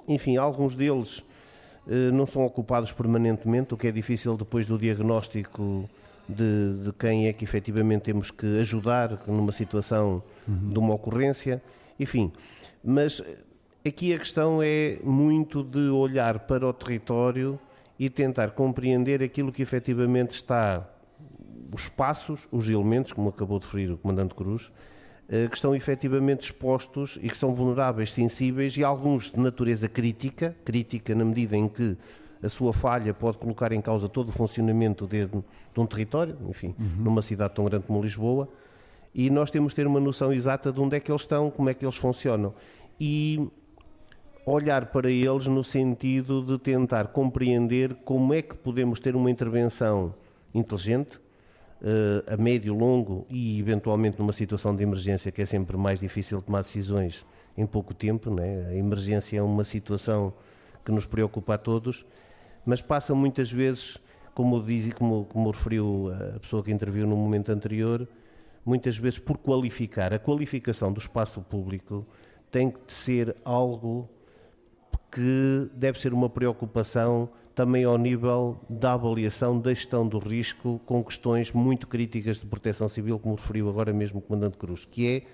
[0.08, 1.24] enfim, alguns deles
[1.88, 5.90] eh, não são ocupados permanentemente, o que é difícil depois do diagnóstico
[6.30, 10.70] de, de quem é que efetivamente temos que ajudar numa situação uhum.
[10.70, 11.62] de uma ocorrência,
[12.00, 12.32] enfim.
[12.84, 13.24] Mas
[13.86, 17.60] aqui a questão é muito de olhar para o território
[18.00, 20.88] e tentar compreender aquilo que efetivamente está
[21.74, 24.72] os espaços, os elementos, como acabou de referir o Comandante Cruz,
[25.30, 30.56] eh, que estão efetivamente expostos e que são vulneráveis, sensíveis e alguns de natureza crítica,
[30.64, 31.98] crítica na medida em que
[32.42, 36.76] a sua falha pode colocar em causa todo o funcionamento de, de um território, enfim,
[36.80, 37.04] uhum.
[37.04, 38.48] numa cidade tão grande como Lisboa,
[39.14, 41.70] e nós temos de ter uma noção exata de onde é que eles estão, como
[41.70, 42.54] é que eles funcionam.
[43.00, 43.50] E
[44.52, 50.16] olhar para eles no sentido de tentar compreender como é que podemos ter uma intervenção
[50.54, 51.18] inteligente,
[51.82, 56.42] uh, a médio, longo e eventualmente numa situação de emergência que é sempre mais difícil
[56.42, 57.26] tomar decisões
[57.58, 58.32] em pouco tempo.
[58.32, 58.68] Né?
[58.70, 60.34] A emergência é uma situação
[60.86, 62.06] que nos preocupa a todos,
[62.66, 63.98] mas passa muitas vezes,
[64.34, 68.08] como, diz, como, como referiu a pessoa que interviu no momento anterior,
[68.66, 70.14] muitas vezes por qualificar.
[70.14, 72.08] A qualificação do espaço público
[72.50, 74.10] tem que ser algo
[75.12, 81.04] que deve ser uma preocupação também ao nível da avaliação da gestão do risco com
[81.04, 85.26] questões muito críticas de proteção civil, como referiu agora mesmo o Comandante Cruz, que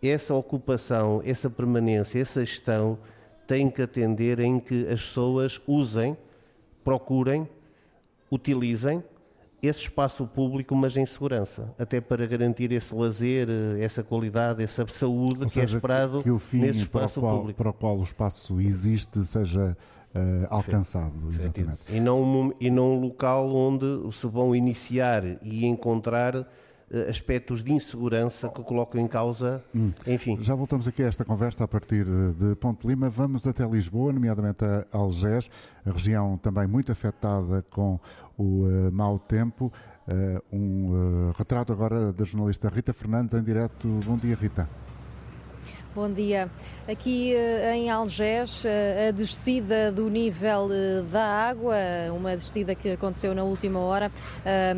[0.00, 2.98] é essa ocupação, essa permanência, essa gestão
[3.46, 6.16] tem que atender em que as pessoas usem,
[6.84, 7.48] procurem,
[8.30, 9.02] utilizem
[9.62, 13.48] esse espaço público, mas em segurança, até para garantir esse lazer,
[13.78, 17.20] essa qualidade, essa saúde Ou que é seja, é esperado que o fim nesse espaço
[17.20, 17.56] para qual, público.
[17.58, 19.76] para o qual o espaço existe seja
[20.14, 21.14] uh, alcançado.
[21.32, 21.80] Exatamente.
[21.88, 26.44] E não, um, e não um local onde se vão iniciar e encontrar
[27.08, 29.92] aspectos de insegurança que colocam em causa, hum.
[30.06, 30.38] enfim.
[30.42, 33.08] Já voltamos aqui a esta conversa a partir de Ponte Lima.
[33.08, 35.48] Vamos até Lisboa, nomeadamente a Algés,
[35.86, 37.98] a região também muito afetada com
[38.36, 39.72] o uh, mau tempo.
[40.52, 43.88] um retrato agora da jornalista Rita Fernandes em direto.
[44.04, 44.68] Bom dia, Rita.
[45.94, 46.48] Bom dia.
[46.88, 51.76] Aqui eh, em Algés, eh, a descida do nível eh, da água,
[52.16, 54.10] uma descida que aconteceu na última hora,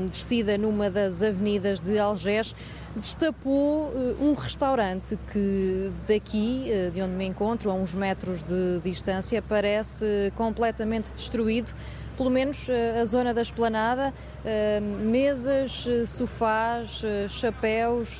[0.08, 2.52] descida numa das avenidas de Algés,
[2.96, 10.32] destapou um restaurante que daqui, de onde me encontro, a uns metros de distância, parece
[10.34, 11.72] completamente destruído
[12.16, 14.12] pelo menos eh, a zona da esplanada,
[14.44, 18.18] eh, mesas, eh, sofás, chapéus,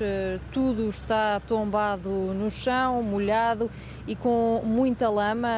[0.52, 3.70] tudo está tombado no chão, molhado
[4.06, 5.48] e com muita lama.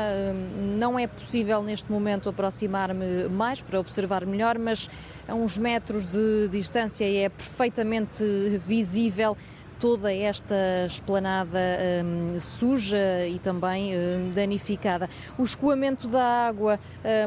[0.79, 4.89] Não é possível neste momento aproximar-me mais para observar melhor, mas
[5.27, 8.25] a uns metros de distância é perfeitamente
[8.67, 9.37] visível
[9.79, 10.55] toda esta
[10.87, 11.59] esplanada
[12.05, 15.09] um, suja e também um, danificada.
[15.39, 16.79] O escoamento da água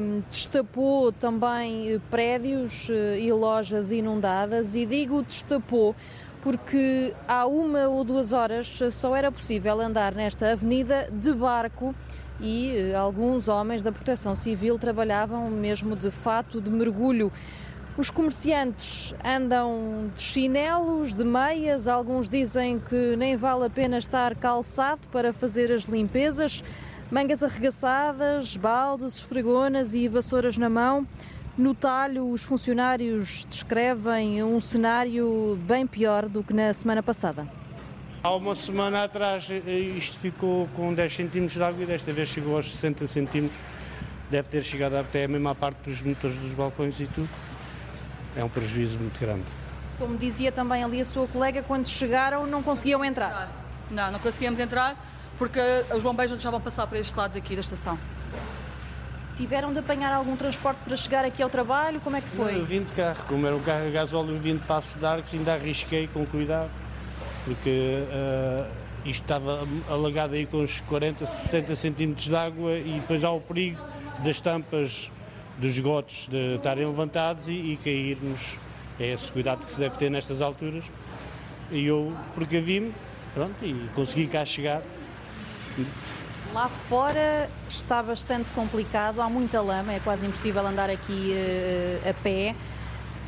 [0.01, 5.95] um, destapou também eh, prédios uh, e lojas inundadas e digo destapou
[6.41, 11.93] porque há uma ou duas horas só era possível andar nesta avenida de barco
[12.39, 17.31] e uh, alguns homens da Proteção Civil trabalhavam mesmo de fato de mergulho.
[17.99, 24.33] Os comerciantes andam de chinelos, de meias, alguns dizem que nem vale a pena estar
[24.35, 26.63] calçado para fazer as limpezas,
[27.11, 31.05] mangas arregaçadas, baldes, esfregonas e vassouras na mão.
[31.57, 37.45] No talho, os funcionários descrevem um cenário bem pior do que na semana passada.
[38.23, 39.49] Há uma semana atrás
[39.97, 43.59] isto ficou com 10 centímetros de água e desta vez chegou aos 60 centímetros.
[44.31, 47.27] Deve ter chegado até a mesma parte dos motores dos balcões e tudo
[48.35, 49.45] é um prejuízo muito grande.
[49.97, 53.49] Como dizia também ali a sua colega, quando chegaram não conseguiam entrar?
[53.91, 54.95] Não, não conseguíamos entrar
[55.37, 55.59] porque
[55.95, 57.97] os bombeiros não deixavam passar para este lado aqui da estação.
[59.37, 62.01] Tiveram de apanhar algum transporte para chegar aqui ao trabalho?
[62.01, 62.57] Como é que foi?
[62.57, 65.33] Eu vim de carro, como era um carro a gasóleo, vim de Passo de Arcos,
[65.33, 66.69] ainda arrisquei com cuidado,
[67.45, 68.69] porque uh,
[69.05, 73.39] isto estava alagado aí com uns 40, 60 centímetros de água e depois há o
[73.39, 73.81] perigo
[74.25, 75.09] das tampas
[75.59, 78.57] dos esgotos de estarem levantados e, e cairmos.
[78.99, 80.83] É esse cuidado que se deve ter nestas alturas.
[81.71, 82.93] E eu precavi-me
[83.33, 84.81] pronto, e consegui cá chegar.
[86.53, 92.13] Lá fora está bastante complicado, há muita lama, é quase impossível andar aqui uh, a
[92.13, 92.55] pé.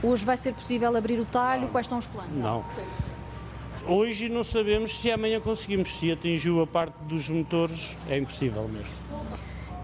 [0.01, 1.63] Hoje vai ser possível abrir o talho?
[1.63, 1.69] Não.
[1.69, 2.33] Quais são os planos?
[2.35, 2.65] Não.
[3.87, 5.89] Hoje não sabemos se amanhã conseguimos.
[5.99, 8.93] Se atingiu a parte dos motores, é impossível mesmo.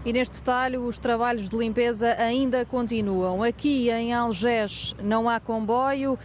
[0.08, 3.42] E neste talho os trabalhos de limpeza ainda continuam.
[3.42, 6.18] Aqui em Algés não há comboio,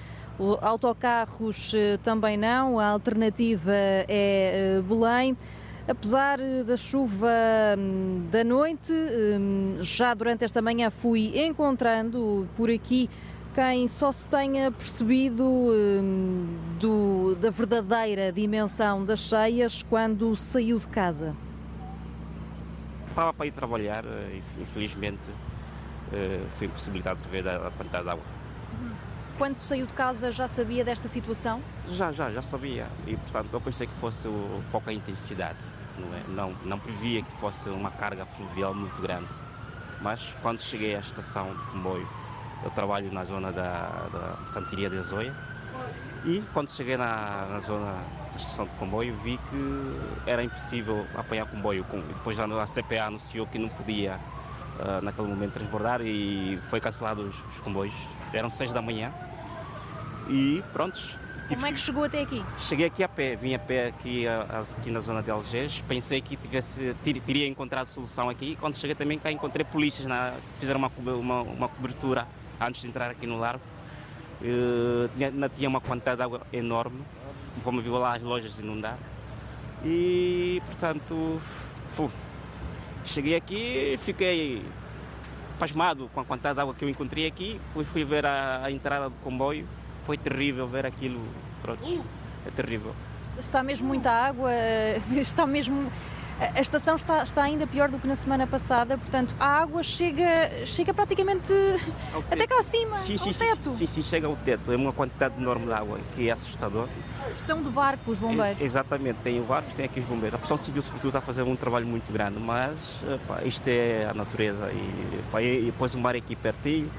[0.62, 5.36] autocarros eh, também não, a alternativa é eh, Belém.
[5.86, 7.28] Apesar eh, da chuva
[7.78, 13.10] hum, da noite, hum, já durante esta manhã fui encontrando por aqui
[13.54, 20.88] quem só se tenha percebido hum, do, da verdadeira dimensão das cheias quando saiu de
[20.88, 21.36] casa
[23.14, 28.10] estava para ir trabalhar e infelizmente uh, fui impossibilitado de ver a, a quantidade de
[28.10, 28.24] água.
[28.74, 28.92] Uhum.
[29.38, 31.62] Quando saiu de casa já sabia desta situação?
[31.90, 32.88] Já, já, já sabia.
[33.08, 34.28] E portanto eu pensei que fosse
[34.72, 35.60] pouca intensidade.
[35.98, 36.24] Não, é?
[36.28, 39.30] não, não previa que fosse uma carga fluvial muito grande.
[40.02, 42.08] Mas quando cheguei à estação de comboio,
[42.64, 45.36] eu trabalho na zona da, da Santiria de Azoia,
[46.26, 47.94] e quando cheguei na, na zona
[48.32, 51.86] da estação de comboio vi que era impossível apanhar comboio.
[52.08, 54.20] Depois a CPA anunciou que não podia
[54.80, 57.94] uh, naquele momento transbordar e foi cancelado os, os comboios.
[58.34, 59.12] Eram seis da manhã
[60.30, 61.18] e prontos.
[61.50, 62.44] Como é que chegou até aqui?
[62.58, 65.84] Cheguei aqui a pé, vim a pé aqui, aqui na zona de Algés.
[65.88, 68.56] Pensei que tivesse, teria encontrado solução aqui.
[68.60, 72.26] Quando cheguei também cá encontrei polícias, na, fizeram uma, uma, uma cobertura
[72.60, 73.62] antes de entrar aqui no largo.
[74.44, 77.02] Uh, tinha, tinha uma quantidade de água enorme,
[77.64, 78.98] como viu lá as lojas inundar.
[79.86, 81.42] E, portanto,
[81.96, 82.12] fu,
[83.06, 84.66] cheguei aqui fiquei
[85.58, 87.60] pasmado com a quantidade de água que eu encontrei aqui.
[87.74, 89.66] Fui, fui ver a, a entrada do comboio
[90.06, 91.22] foi terrível ver aquilo.
[91.62, 92.06] Pronto,
[92.46, 92.94] é terrível.
[93.38, 94.52] Está mesmo muita água,
[95.16, 95.92] está mesmo.
[96.40, 100.66] A estação está, está ainda pior do que na semana passada, portanto a água chega,
[100.66, 101.54] chega praticamente
[102.30, 103.74] até cá acima, sim, ao sim, teto.
[103.76, 104.72] Sim, sim, chega ao teto.
[104.72, 106.88] É uma quantidade enorme de água que é assustador.
[107.36, 108.62] Estão de barco os bombeiros.
[108.62, 110.36] É, exatamente, tem o barco, tem aqui os bombeiros.
[110.36, 113.04] A pessoa civil, sobretudo, está a fazer um trabalho muito grande, mas
[113.46, 116.90] isto é a natureza e, pá, e, e depois o mar aqui pertinho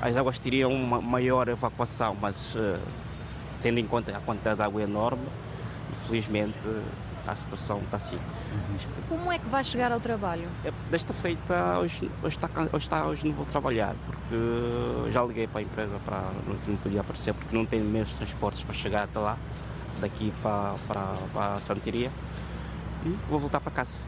[0.00, 2.78] as águas teriam uma maior evacuação, mas uh,
[3.62, 5.26] tendo em conta a quantidade de água enorme,
[6.02, 6.58] infelizmente
[7.32, 8.18] a situação está assim.
[9.08, 10.48] Como é que vai chegar ao trabalho?
[10.64, 15.46] É, desta feita, hoje, hoje, está, hoje, está, hoje não vou trabalhar, porque já liguei
[15.46, 18.74] para a empresa para não, não podia aparecer, porque não tenho meios de transportes para
[18.74, 19.38] chegar até lá,
[20.00, 22.10] daqui para, para, para a Santiria,
[23.04, 23.98] e vou voltar para casa.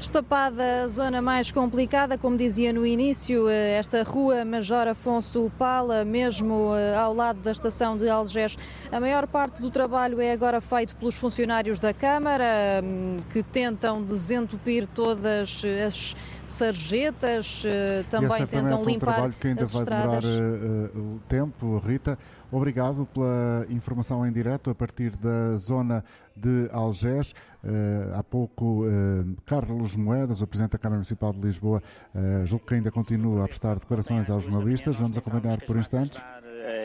[0.00, 6.06] Destapada a zona mais complicada, como dizia no início, eh, esta rua Major Afonso Pala,
[6.06, 8.56] mesmo eh, ao lado da estação de Algés.
[8.90, 14.02] A maior parte do trabalho é agora feito pelos funcionários da Câmara, hum, que tentam
[14.02, 16.16] desentupir todas as
[16.50, 20.24] sarjetas, eh, também tentam limpar um trabalho que ainda vai estradas.
[20.24, 22.18] demorar uh, tempo, Rita.
[22.50, 26.04] Obrigado pela informação em direto a partir da zona
[26.36, 27.32] de Algés.
[27.62, 31.82] Uh, há pouco, uh, Carlos Moedas, o Presidente da Câmara Municipal de Lisboa,
[32.14, 34.96] uh, julgo que ainda continua a prestar declarações aos jornalistas.
[34.96, 36.18] Vamos acompanhar por instantes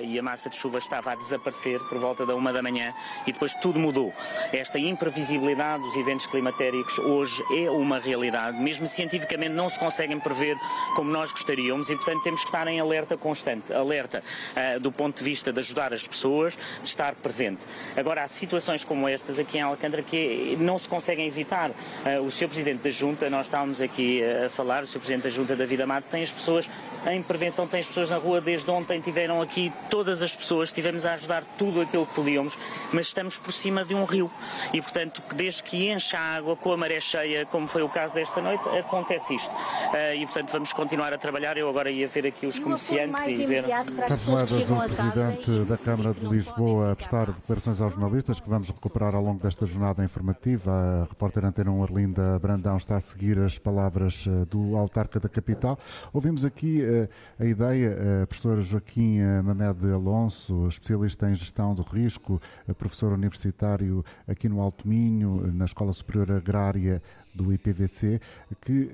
[0.03, 2.93] e a massa de chuva estava a desaparecer por volta da uma da manhã
[3.25, 4.13] e depois tudo mudou.
[4.51, 10.57] Esta imprevisibilidade dos eventos climatéricos hoje é uma realidade, mesmo cientificamente não se conseguem prever
[10.95, 13.73] como nós gostaríamos e, portanto, temos que estar em alerta constante.
[13.73, 14.23] Alerta
[14.55, 17.61] uh, do ponto de vista de ajudar as pessoas, de estar presente.
[17.95, 21.69] Agora, há situações como estas aqui em Alcântara que não se conseguem evitar.
[21.71, 22.47] Uh, o Sr.
[22.47, 24.99] Presidente da Junta, nós estávamos aqui a falar, o Sr.
[24.99, 26.69] Presidente da Junta, David Amado, tem as pessoas
[27.07, 31.05] em prevenção, tem as pessoas na rua desde ontem, tiveram aqui todas as pessoas, estivemos
[31.05, 32.57] a ajudar tudo aquilo que podíamos,
[32.91, 34.29] mas estamos por cima de um rio
[34.73, 38.13] e, portanto, desde que enche a água com a maré cheia, como foi o caso
[38.13, 39.49] desta noite, acontece isto.
[39.49, 41.57] Uh, e, portanto, vamos continuar a trabalhar.
[41.57, 43.65] Eu agora ia ver aqui os comerciantes e ver.
[43.65, 45.65] Carlos Moedas, o Presidente e...
[45.65, 49.65] da Câmara de Lisboa, a prestar declarações aos jornalistas que vamos recuperar ao longo desta
[49.65, 50.71] jornada informativa.
[50.71, 55.29] A repórter Antena 1 Arlinda Brandão está a seguir as palavras eh, do autarca da
[55.29, 55.77] capital.
[56.13, 57.89] Ouvimos aqui uh, a ideia,
[58.23, 59.19] uh, professor Joaquim
[59.55, 62.41] Mamed Alonso, especialista em gestão do risco,
[62.77, 67.01] professor universitário aqui no Alto Minho, na Escola Superior Agrária
[67.33, 68.19] do IPVC,
[68.61, 68.89] que,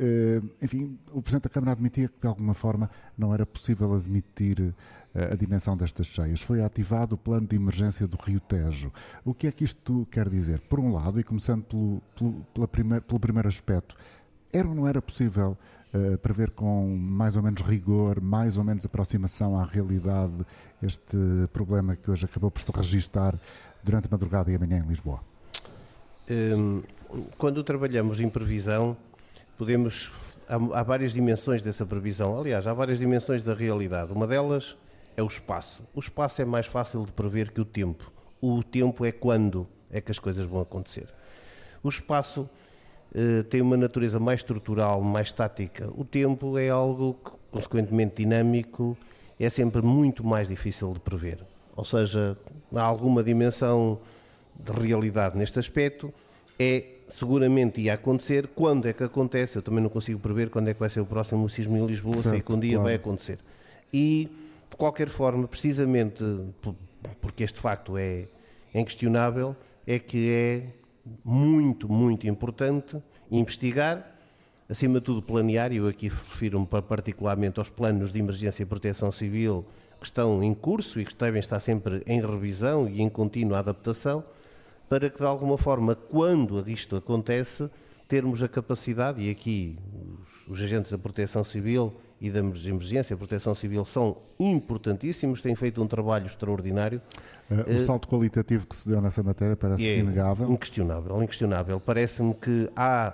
[0.61, 4.73] enfim, o Presidente da Câmara admitia que de alguma forma não era possível admitir
[5.13, 6.41] a dimensão destas cheias.
[6.41, 8.91] Foi ativado o plano de emergência do Rio Tejo.
[9.25, 10.61] O que é que isto quer dizer?
[10.61, 12.01] Por um lado, e começando pelo,
[12.53, 13.95] pelo, primeir, pelo primeiro aspecto,
[14.53, 15.57] era ou não era possível
[15.93, 20.45] uh, prever com mais ou menos rigor, mais ou menos aproximação à realidade,
[20.81, 21.17] este
[21.53, 23.35] problema que hoje acabou por se registar
[23.83, 25.19] durante a madrugada e amanhã em Lisboa?
[26.29, 26.81] Um,
[27.37, 28.95] quando trabalhamos em previsão,
[29.57, 30.11] podemos.
[30.47, 32.39] Há, há várias dimensões dessa previsão.
[32.39, 34.11] Aliás, há várias dimensões da realidade.
[34.11, 34.75] Uma delas
[35.15, 35.83] é o espaço.
[35.93, 38.11] O espaço é mais fácil de prever que o tempo.
[38.41, 41.07] O tempo é quando é que as coisas vão acontecer.
[41.83, 42.49] O espaço
[43.49, 45.89] tem uma natureza mais estrutural, mais estática.
[45.95, 48.97] O tempo é algo que, consequentemente dinâmico,
[49.39, 51.39] é sempre muito mais difícil de prever.
[51.75, 52.37] Ou seja,
[52.73, 53.99] há alguma dimensão
[54.55, 56.13] de realidade neste aspecto.
[56.59, 58.47] É seguramente ia acontecer.
[58.47, 59.57] Quando é que acontece?
[59.57, 62.15] Eu também não consigo prever quando é que vai ser o próximo sismo em Lisboa,
[62.15, 62.83] certo, sei que um dia claro.
[62.83, 63.39] vai acontecer.
[63.93, 64.29] E
[64.69, 66.23] de qualquer forma, precisamente
[67.19, 68.25] porque este facto é,
[68.73, 69.55] é inquestionável,
[69.85, 70.63] é que é
[71.23, 74.05] muito, muito importante investigar,
[74.69, 79.11] acima de tudo planear, e eu aqui refiro-me particularmente aos planos de emergência e proteção
[79.11, 79.65] civil
[79.99, 84.23] que estão em curso e que devem estar sempre em revisão e em contínua adaptação,
[84.89, 87.69] para que de alguma forma, quando isto acontece,
[88.07, 89.77] termos a capacidade, e aqui
[90.47, 95.55] os, os agentes da proteção civil e da emergência, a proteção civil são importantíssimos, têm
[95.55, 97.01] feito um trabalho extraordinário.
[97.49, 100.49] Uh, o salto qualitativo que se deu nessa matéria parece é inegável.
[100.49, 101.79] Inquestionável, inquestionável.
[101.79, 103.13] Parece-me que há,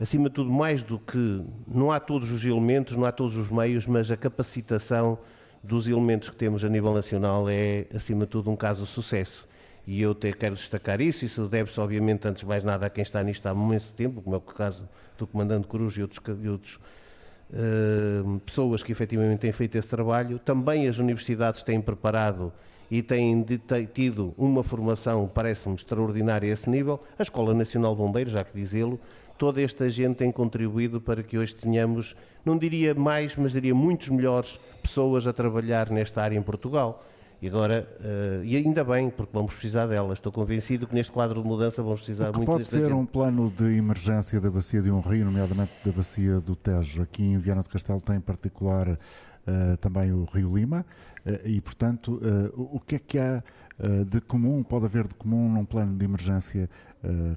[0.00, 1.44] acima de tudo, mais do que.
[1.66, 5.18] Não há todos os elementos, não há todos os meios, mas a capacitação
[5.62, 9.46] dos elementos que temos a nível nacional é, acima de tudo, um caso de sucesso
[9.86, 11.24] e eu até quero destacar isso.
[11.24, 14.36] Isso deve-se, obviamente, antes de mais nada, a quem está nisto há muito tempo, como
[14.36, 14.88] é o caso
[15.18, 16.78] do Comandante Cruz e outros, e outros
[17.50, 20.38] uh, pessoas que efetivamente têm feito esse trabalho.
[20.38, 22.52] Também as universidades têm preparado
[22.92, 23.42] e têm
[23.94, 27.02] tido uma formação, parece-me, extraordinária a esse nível.
[27.18, 29.00] A Escola Nacional de Bombeiros, já que dizê-lo,
[29.38, 32.14] toda esta gente tem contribuído para que hoje tenhamos,
[32.44, 37.02] não diria mais, mas diria muitos melhores pessoas a trabalhar nesta área em Portugal.
[37.40, 40.18] E agora, uh, e ainda bem, porque vamos precisar delas.
[40.18, 42.92] Estou convencido que neste quadro de mudança vamos precisar o que muito pode ser gente.
[42.92, 47.00] um plano de emergência da bacia de um rio, nomeadamente da bacia do Tejo.
[47.00, 50.84] Aqui em Viana do Castelo tem em particular uh, também o Rio Lima.
[51.24, 52.20] Uh, e, portanto,
[52.54, 53.42] o que é que há
[54.06, 56.70] de comum, pode haver de comum num plano de emergência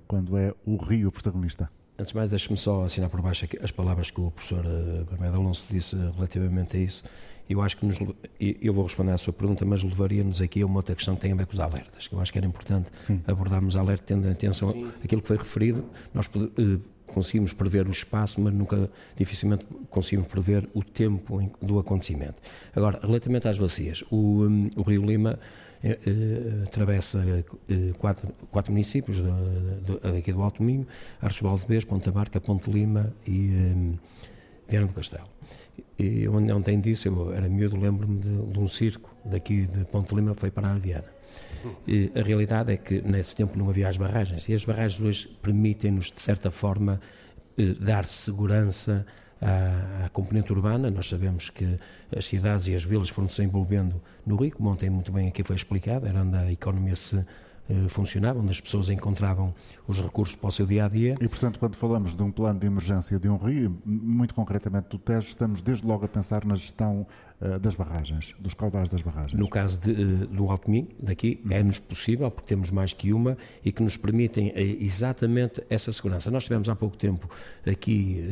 [0.07, 1.71] quando é o rio protagonista?
[1.97, 4.63] Antes de mais, deixe-me só assinar por baixo as palavras que o professor
[5.09, 7.03] Barmedo Alonso disse relativamente a isso
[7.49, 7.99] eu acho que nos,
[8.39, 11.31] eu vou responder à sua pergunta, mas levaria-nos aqui a uma outra questão que tem
[11.31, 13.21] a ver com os alertas, que eu acho que era importante Sim.
[13.27, 14.91] abordarmos alerta tendo atenção Sim.
[15.03, 15.85] àquilo que foi referido.
[16.13, 16.79] Nós eh,
[17.15, 22.41] conseguimos prever o espaço, mas nunca, dificilmente conseguimos prever o tempo do acontecimento.
[22.75, 25.39] Agora, relativamente às bacias, o, um, o Rio Lima
[25.81, 27.23] eh, eh, atravessa
[27.69, 29.21] eh, quatro, quatro municípios
[30.13, 30.85] daqui do Alto Minho,
[31.21, 33.97] Archibald de Bês, Ponta Barca, Ponte Lima e um,
[34.67, 35.29] Viana do Castelo.
[35.97, 40.33] E ontem disse, eu era miúdo, lembro-me de, de, um circo daqui de Ponte Lima
[40.33, 41.14] foi para a Viana.
[41.87, 45.27] E a realidade é que nesse tempo não havia as barragens e as barragens hoje
[45.41, 46.99] permitem-nos, de certa forma,
[47.57, 49.05] eh, dar segurança
[49.41, 50.91] à, à, componente urbana.
[50.91, 51.79] Nós sabemos que
[52.15, 55.55] as cidades e as vilas foram se envolvendo no rio, ontem muito bem aqui foi
[55.55, 57.25] explicado, era onde a economia se
[57.67, 59.51] eh, funcionava, onde as pessoas encontravam
[59.87, 61.15] os recursos para o seu dia a dia.
[61.19, 64.99] E, portanto, quando falamos de um plano de emergência de um rio, muito concretamente do
[64.99, 67.07] Tejo, estamos desde logo a pensar na gestão
[67.41, 69.39] uh, das barragens, dos caudais das barragens.
[69.39, 71.51] No caso de, uh, do Alto Minho, daqui, uhum.
[71.53, 74.53] é-nos possível, porque temos mais que uma e que nos permitem uh,
[74.83, 76.29] exatamente essa segurança.
[76.29, 77.27] Nós tivemos há pouco tempo
[77.65, 78.23] aqui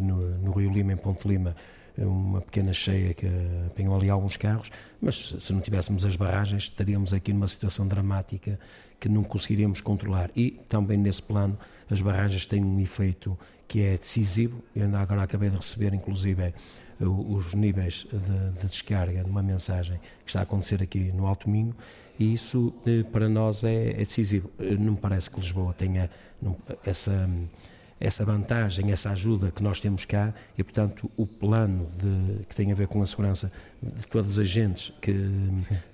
[0.00, 1.54] no, no Rio Lima, em Ponte Lima,
[2.04, 3.26] uma pequena cheia que
[3.66, 4.70] apanhou ali alguns carros,
[5.00, 8.58] mas se não tivéssemos as barragens estaríamos aqui numa situação dramática
[9.00, 10.30] que não conseguiríamos controlar.
[10.36, 11.58] E também nesse plano
[11.90, 14.62] as barragens têm um efeito que é decisivo.
[14.74, 16.54] Eu ainda agora acabei de receber, inclusive,
[17.00, 21.74] os níveis de, de descarga numa mensagem que está a acontecer aqui no Alto Minho
[22.18, 24.50] e isso eh, para nós é, é decisivo.
[24.58, 26.10] Eh, não me parece que Lisboa tenha
[26.84, 27.28] essa
[28.00, 32.70] essa vantagem, essa ajuda que nós temos cá e, portanto, o plano de, que tem
[32.70, 33.50] a ver com a segurança
[33.82, 35.12] de todos os agentes que,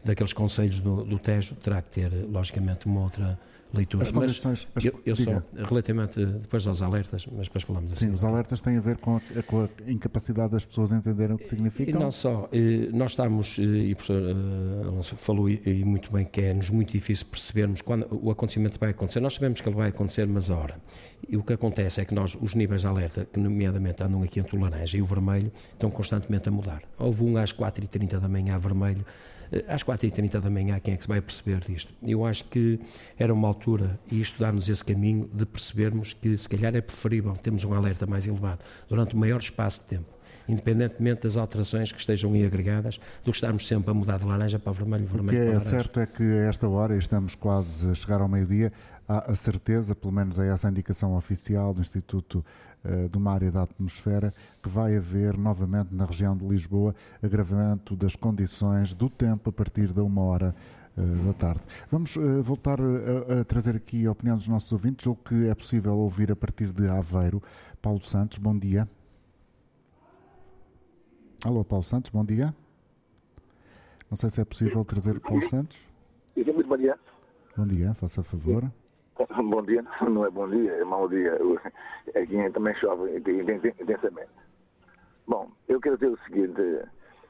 [0.04, 3.38] daqueles conselhos do, do Tejo terá que ter, logicamente, uma outra
[3.74, 4.04] leitura.
[4.04, 8.06] As condições, mas eu, eu só, relativamente depois aos alertas, mas depois falamos assim.
[8.06, 11.38] Sim, os alertas têm a ver com a, com a incapacidade das pessoas entenderem o
[11.38, 11.90] que significa.
[11.90, 16.10] E não só, eh, nós estamos, eh, e o professor eh, Alonso falou e muito
[16.12, 19.20] bem que é-nos muito difícil percebermos quando o acontecimento vai acontecer.
[19.20, 20.76] Nós sabemos que ele vai acontecer, mas a hora.
[21.28, 24.40] E o que acontece é que nós, os níveis de alerta, que nomeadamente andam aqui
[24.40, 26.82] entre o laranja e o vermelho, estão constantemente a mudar.
[26.98, 29.04] Houve um às 4h30 da manhã vermelho,
[29.68, 31.92] às 4h30 da manhã, quem é que se vai perceber disto?
[32.02, 32.80] Eu acho que
[33.18, 37.32] era uma altura, e isto dá-nos esse caminho, de percebermos que se calhar é preferível
[37.36, 40.14] termos um alerta mais elevado durante um maior espaço de tempo
[40.46, 44.58] independentemente das alterações que estejam aí agregadas, do que estarmos sempre a mudar de laranja
[44.58, 47.34] para vermelho, vermelho o que é para certo é que a esta hora, e estamos
[47.34, 48.70] quase a chegar ao meio-dia,
[49.08, 52.44] há a certeza, pelo menos é essa a indicação oficial do Instituto
[53.10, 54.32] de uma área da atmosfera,
[54.62, 59.92] que vai haver novamente na região de Lisboa agravamento das condições do tempo a partir
[59.92, 60.54] da uma hora
[60.96, 61.60] uh, da tarde.
[61.90, 65.54] Vamos uh, voltar a, a, trazer aqui a opinião dos nossos ouvintes, ou que é
[65.54, 67.42] possível ouvir a partir de Aveiro.
[67.80, 68.88] Paulo Santos, bom dia.
[71.44, 72.54] Alô, Paulo Santos, bom dia.
[74.10, 75.78] Não sei se é possível trazer Paulo Santos.
[76.36, 76.98] Muito bom dia.
[77.56, 78.70] Bom dia, faça favor.
[79.44, 81.38] Bom dia, não é bom dia, é mau dia.
[82.16, 84.30] Aqui também chove intensamente.
[85.26, 86.60] Bom, eu quero dizer o seguinte,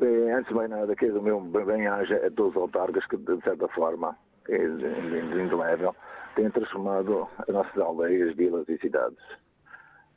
[0.01, 3.41] eh, antes de mais nada, quero o meu bem-aja a todos os autarcas que, de
[3.43, 4.17] certa forma,
[4.49, 5.95] é indelével,
[6.35, 9.23] têm transformado as nossas aldeias, vilas e cidades.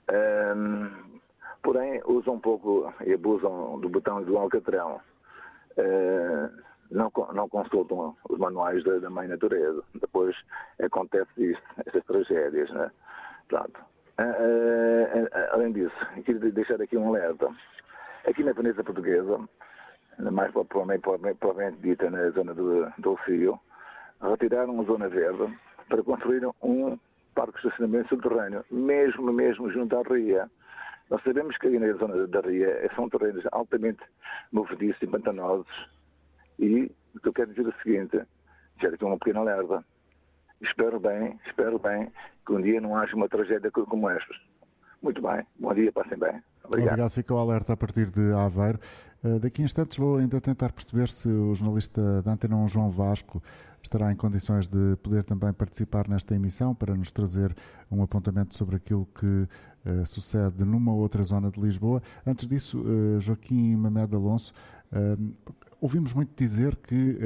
[0.09, 1.19] Um,
[1.61, 5.01] porém, usam um pouco e abusam do botão do alcatrão.
[5.77, 9.83] uh, não, não consultam os manuais da, da mãe natureza.
[9.95, 10.35] Depois
[10.81, 12.91] acontece isto, essas tragédias, né?
[13.47, 13.79] Pronto.
[14.19, 17.49] Uh, além disso, queria deixar aqui um alerta.
[18.27, 19.39] Aqui na Península Portuguesa,
[20.31, 23.19] mais provavelmente, dita na zona do, do
[24.21, 25.55] retiraram uma zona verde
[25.87, 26.97] para construir um
[27.35, 30.49] parque de estacionamento subterrâneo, mesmo, mesmo junto à ria.
[31.09, 34.01] Nós sabemos que ali na zona da ria são terrenos altamente
[34.51, 35.87] movediços e pantanosos
[36.59, 38.21] e o que eu quero dizer é o seguinte,
[38.81, 39.83] já aqui uma pequena alerta.
[40.61, 42.11] Espero bem, espero bem
[42.45, 44.33] que um dia não haja uma tragédia como esta.
[45.01, 46.41] Muito bem, bom dia, passem bem.
[46.63, 46.93] Obrigado.
[46.93, 48.79] Obrigado, fica o alerta a partir de Aveiro.
[49.23, 53.41] Uh, daqui a instantes vou ainda tentar perceber se o jornalista da 1, João Vasco,
[53.87, 57.55] estará em condições de poder também participar nesta emissão para nos trazer
[57.89, 62.03] um apontamento sobre aquilo que uh, sucede numa outra zona de Lisboa.
[62.25, 64.53] Antes disso, uh, Joaquim Mamed Alonso,
[65.81, 67.17] ouvimos muito dizer que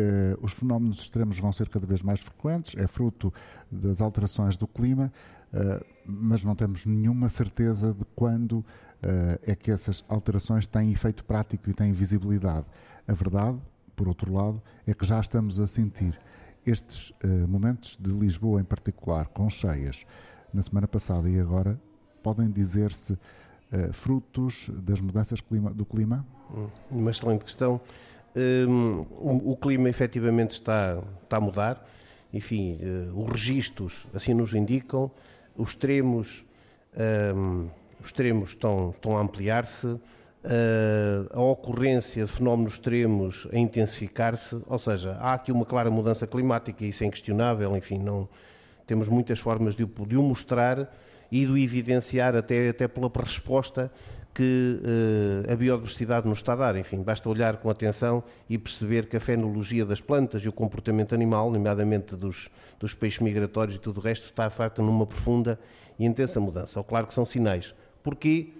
[0.41, 3.31] os fenómenos extremos vão ser cada vez mais frequentes, é fruto
[3.71, 5.13] das alterações do clima,
[6.03, 8.65] mas não temos nenhuma certeza de quando
[9.43, 12.65] é que essas alterações têm efeito prático e têm visibilidade.
[13.07, 13.59] A verdade,
[13.95, 16.19] por outro lado, é que já estamos a sentir
[16.65, 20.05] estes uh, momentos de Lisboa em particular, com cheias,
[20.53, 21.79] na semana passada e agora,
[22.21, 26.25] podem dizer-se uh, frutos das mudanças clima, do clima?
[26.53, 27.81] Hum, uma excelente questão.
[28.35, 31.85] Um, o, o, clima efetivamente está, está a mudar.
[32.33, 35.11] Enfim, uh, os registros assim nos indicam.
[35.57, 36.45] Os extremos,
[37.35, 37.67] um,
[37.99, 39.99] os extremos estão, estão a ampliar-se
[41.33, 46.85] a ocorrência de fenómenos extremos a intensificar-se, ou seja, há aqui uma clara mudança climática,
[46.85, 48.27] isso é inquestionável, enfim, não,
[48.87, 50.91] temos muitas formas de, de o mostrar
[51.31, 53.91] e de o evidenciar até, até pela resposta
[54.33, 56.75] que uh, a biodiversidade nos está a dar.
[56.77, 61.13] Enfim, basta olhar com atenção e perceber que a fenologia das plantas e o comportamento
[61.13, 65.59] animal, nomeadamente dos, dos peixes migratórios e tudo o resto, está, de facto, numa profunda
[65.99, 66.81] e intensa mudança.
[66.83, 67.75] Claro que são sinais.
[68.01, 68.53] Porquê?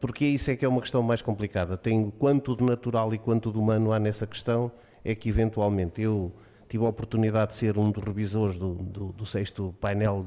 [0.00, 1.76] Porque isso é que é uma questão mais complicada.
[1.76, 4.70] Tem quanto de natural e quanto de humano há nessa questão,
[5.04, 6.32] é que eventualmente eu
[6.68, 10.24] tive a oportunidade de ser um dos revisores do, do, do sexto painel,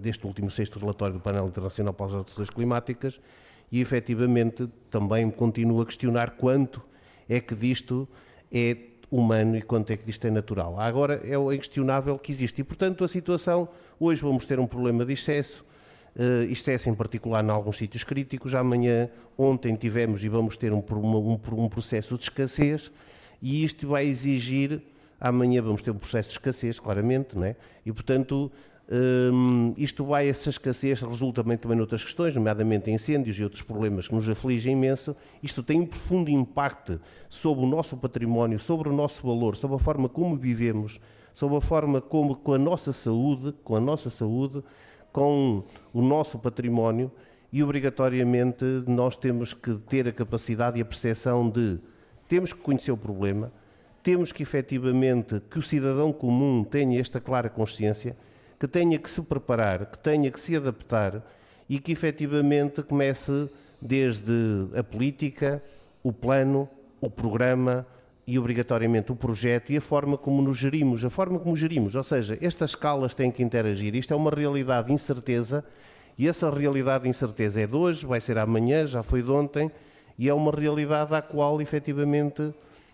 [0.00, 3.20] deste último sexto relatório do painel internacional para as alterações climáticas,
[3.72, 6.82] e efetivamente também continuo a questionar quanto
[7.28, 8.06] é que disto
[8.52, 8.76] é
[9.10, 10.78] humano e quanto é que disto é natural.
[10.78, 13.68] Agora é inquestionável que existe e, portanto, a situação,
[13.98, 15.64] hoje vamos ter um problema de excesso,
[16.18, 18.52] Uh, isto é assim em particular em alguns sítios críticos.
[18.54, 22.90] Amanhã, ontem tivemos e vamos ter um, um, um, processo de escassez
[23.40, 24.82] e isto vai exigir,
[25.20, 27.54] amanhã vamos ter um processo de escassez, claramente, não é?
[27.86, 28.50] E, portanto,
[28.90, 34.08] um, isto vai, essa escassez resulta também, também noutras questões, nomeadamente incêndios e outros problemas
[34.08, 35.14] que nos afligem imenso.
[35.40, 39.78] Isto tem um profundo impacto sobre o nosso património, sobre o nosso valor, sobre a
[39.78, 40.98] forma como vivemos,
[41.32, 44.64] sobre a forma como, com a nossa saúde, com a nossa saúde,
[45.12, 47.10] com o nosso património
[47.52, 51.78] e obrigatoriamente nós temos que ter a capacidade e a percepção de
[52.28, 53.50] temos que conhecer o problema,
[54.02, 58.16] temos que efetivamente que o cidadão comum tenha esta clara consciência,
[58.58, 61.22] que tenha que se preparar, que tenha que se adaptar
[61.68, 63.48] e que efetivamente comece
[63.80, 65.62] desde a política,
[66.02, 66.68] o plano,
[67.00, 67.86] o programa,
[68.28, 72.04] e obrigatoriamente o projeto e a forma como nos gerimos, a forma como gerimos, ou
[72.04, 73.94] seja, estas escalas têm que interagir.
[73.94, 75.64] Isto é uma realidade de incerteza
[76.18, 79.70] e essa realidade de incerteza é de hoje, vai ser amanhã, já foi de ontem
[80.18, 82.52] e é uma realidade à qual efetivamente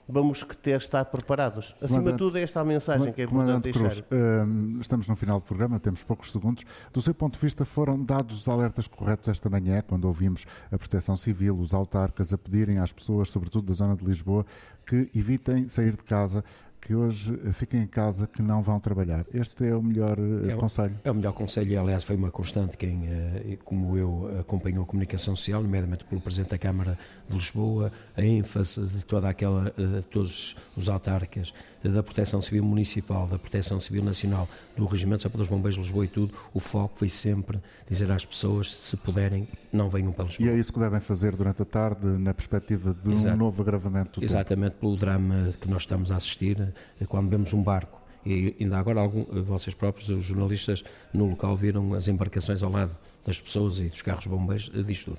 [0.09, 1.75] vamos que ter estar preparados.
[1.81, 4.01] Acima de tudo, é esta a mensagem que é importante deixar.
[4.01, 6.65] Uh, estamos no final do programa, temos poucos segundos.
[6.93, 10.79] Do seu ponto de vista, foram dados os alertas corretos esta manhã, quando ouvimos a
[10.79, 14.45] Proteção Civil, os autarcas a pedirem às pessoas, sobretudo da zona de Lisboa,
[14.87, 16.45] que evitem sair de casa
[16.85, 19.25] que hoje fiquem em casa, que não vão trabalhar.
[19.33, 20.95] Este é o melhor eh, é, conselho?
[21.03, 24.87] É o melhor conselho e, aliás, foi uma constante quem, eh, como eu, acompanhou a
[24.87, 29.99] comunicação social, nomeadamente pelo Presidente da Câmara de Lisboa, a ênfase de toda aquela, de
[29.99, 35.29] eh, todos os autarcas, da Proteção Civil Municipal, da Proteção Civil Nacional, do Regimento só
[35.29, 39.49] pelos Bombeiros de Lisboa e tudo, o foco foi sempre dizer às pessoas, se puderem,
[39.73, 40.49] não venham para Lisboa.
[40.49, 43.35] E é isso que devem fazer durante a tarde, na perspectiva de Exato.
[43.35, 44.81] um novo agravamento do Exatamente, tempo.
[44.81, 46.74] pelo drama que nós estamos a assistir,
[47.09, 51.93] quando vemos um barco e ainda agora algum, vocês próprios, os jornalistas no local viram
[51.95, 55.19] as embarcações ao lado das pessoas e dos carros bombeiros, disto tudo.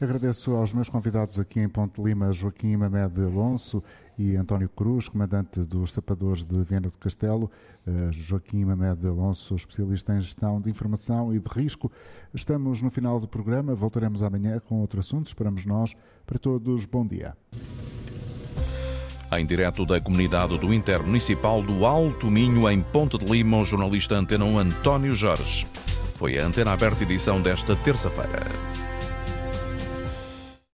[0.00, 3.82] Agradeço aos meus convidados aqui em Ponte Lima, Joaquim Mamed Alonso
[4.16, 7.50] e António Cruz, comandante dos Sapadores de Viana do Castelo,
[7.84, 11.90] eh, Joaquim Mamed Alonso, especialista em gestão de informação e de risco.
[12.32, 15.96] Estamos no final do programa, voltaremos amanhã com outro assunto, esperamos nós.
[16.24, 17.36] Para todos, bom dia.
[19.30, 24.14] Em direto da comunidade do Intermunicipal do Alto Minho, em Ponte de Lima, o jornalista
[24.14, 25.66] Antena 1 António Jorge.
[26.16, 28.46] Foi a Antena Aberta edição desta terça-feira.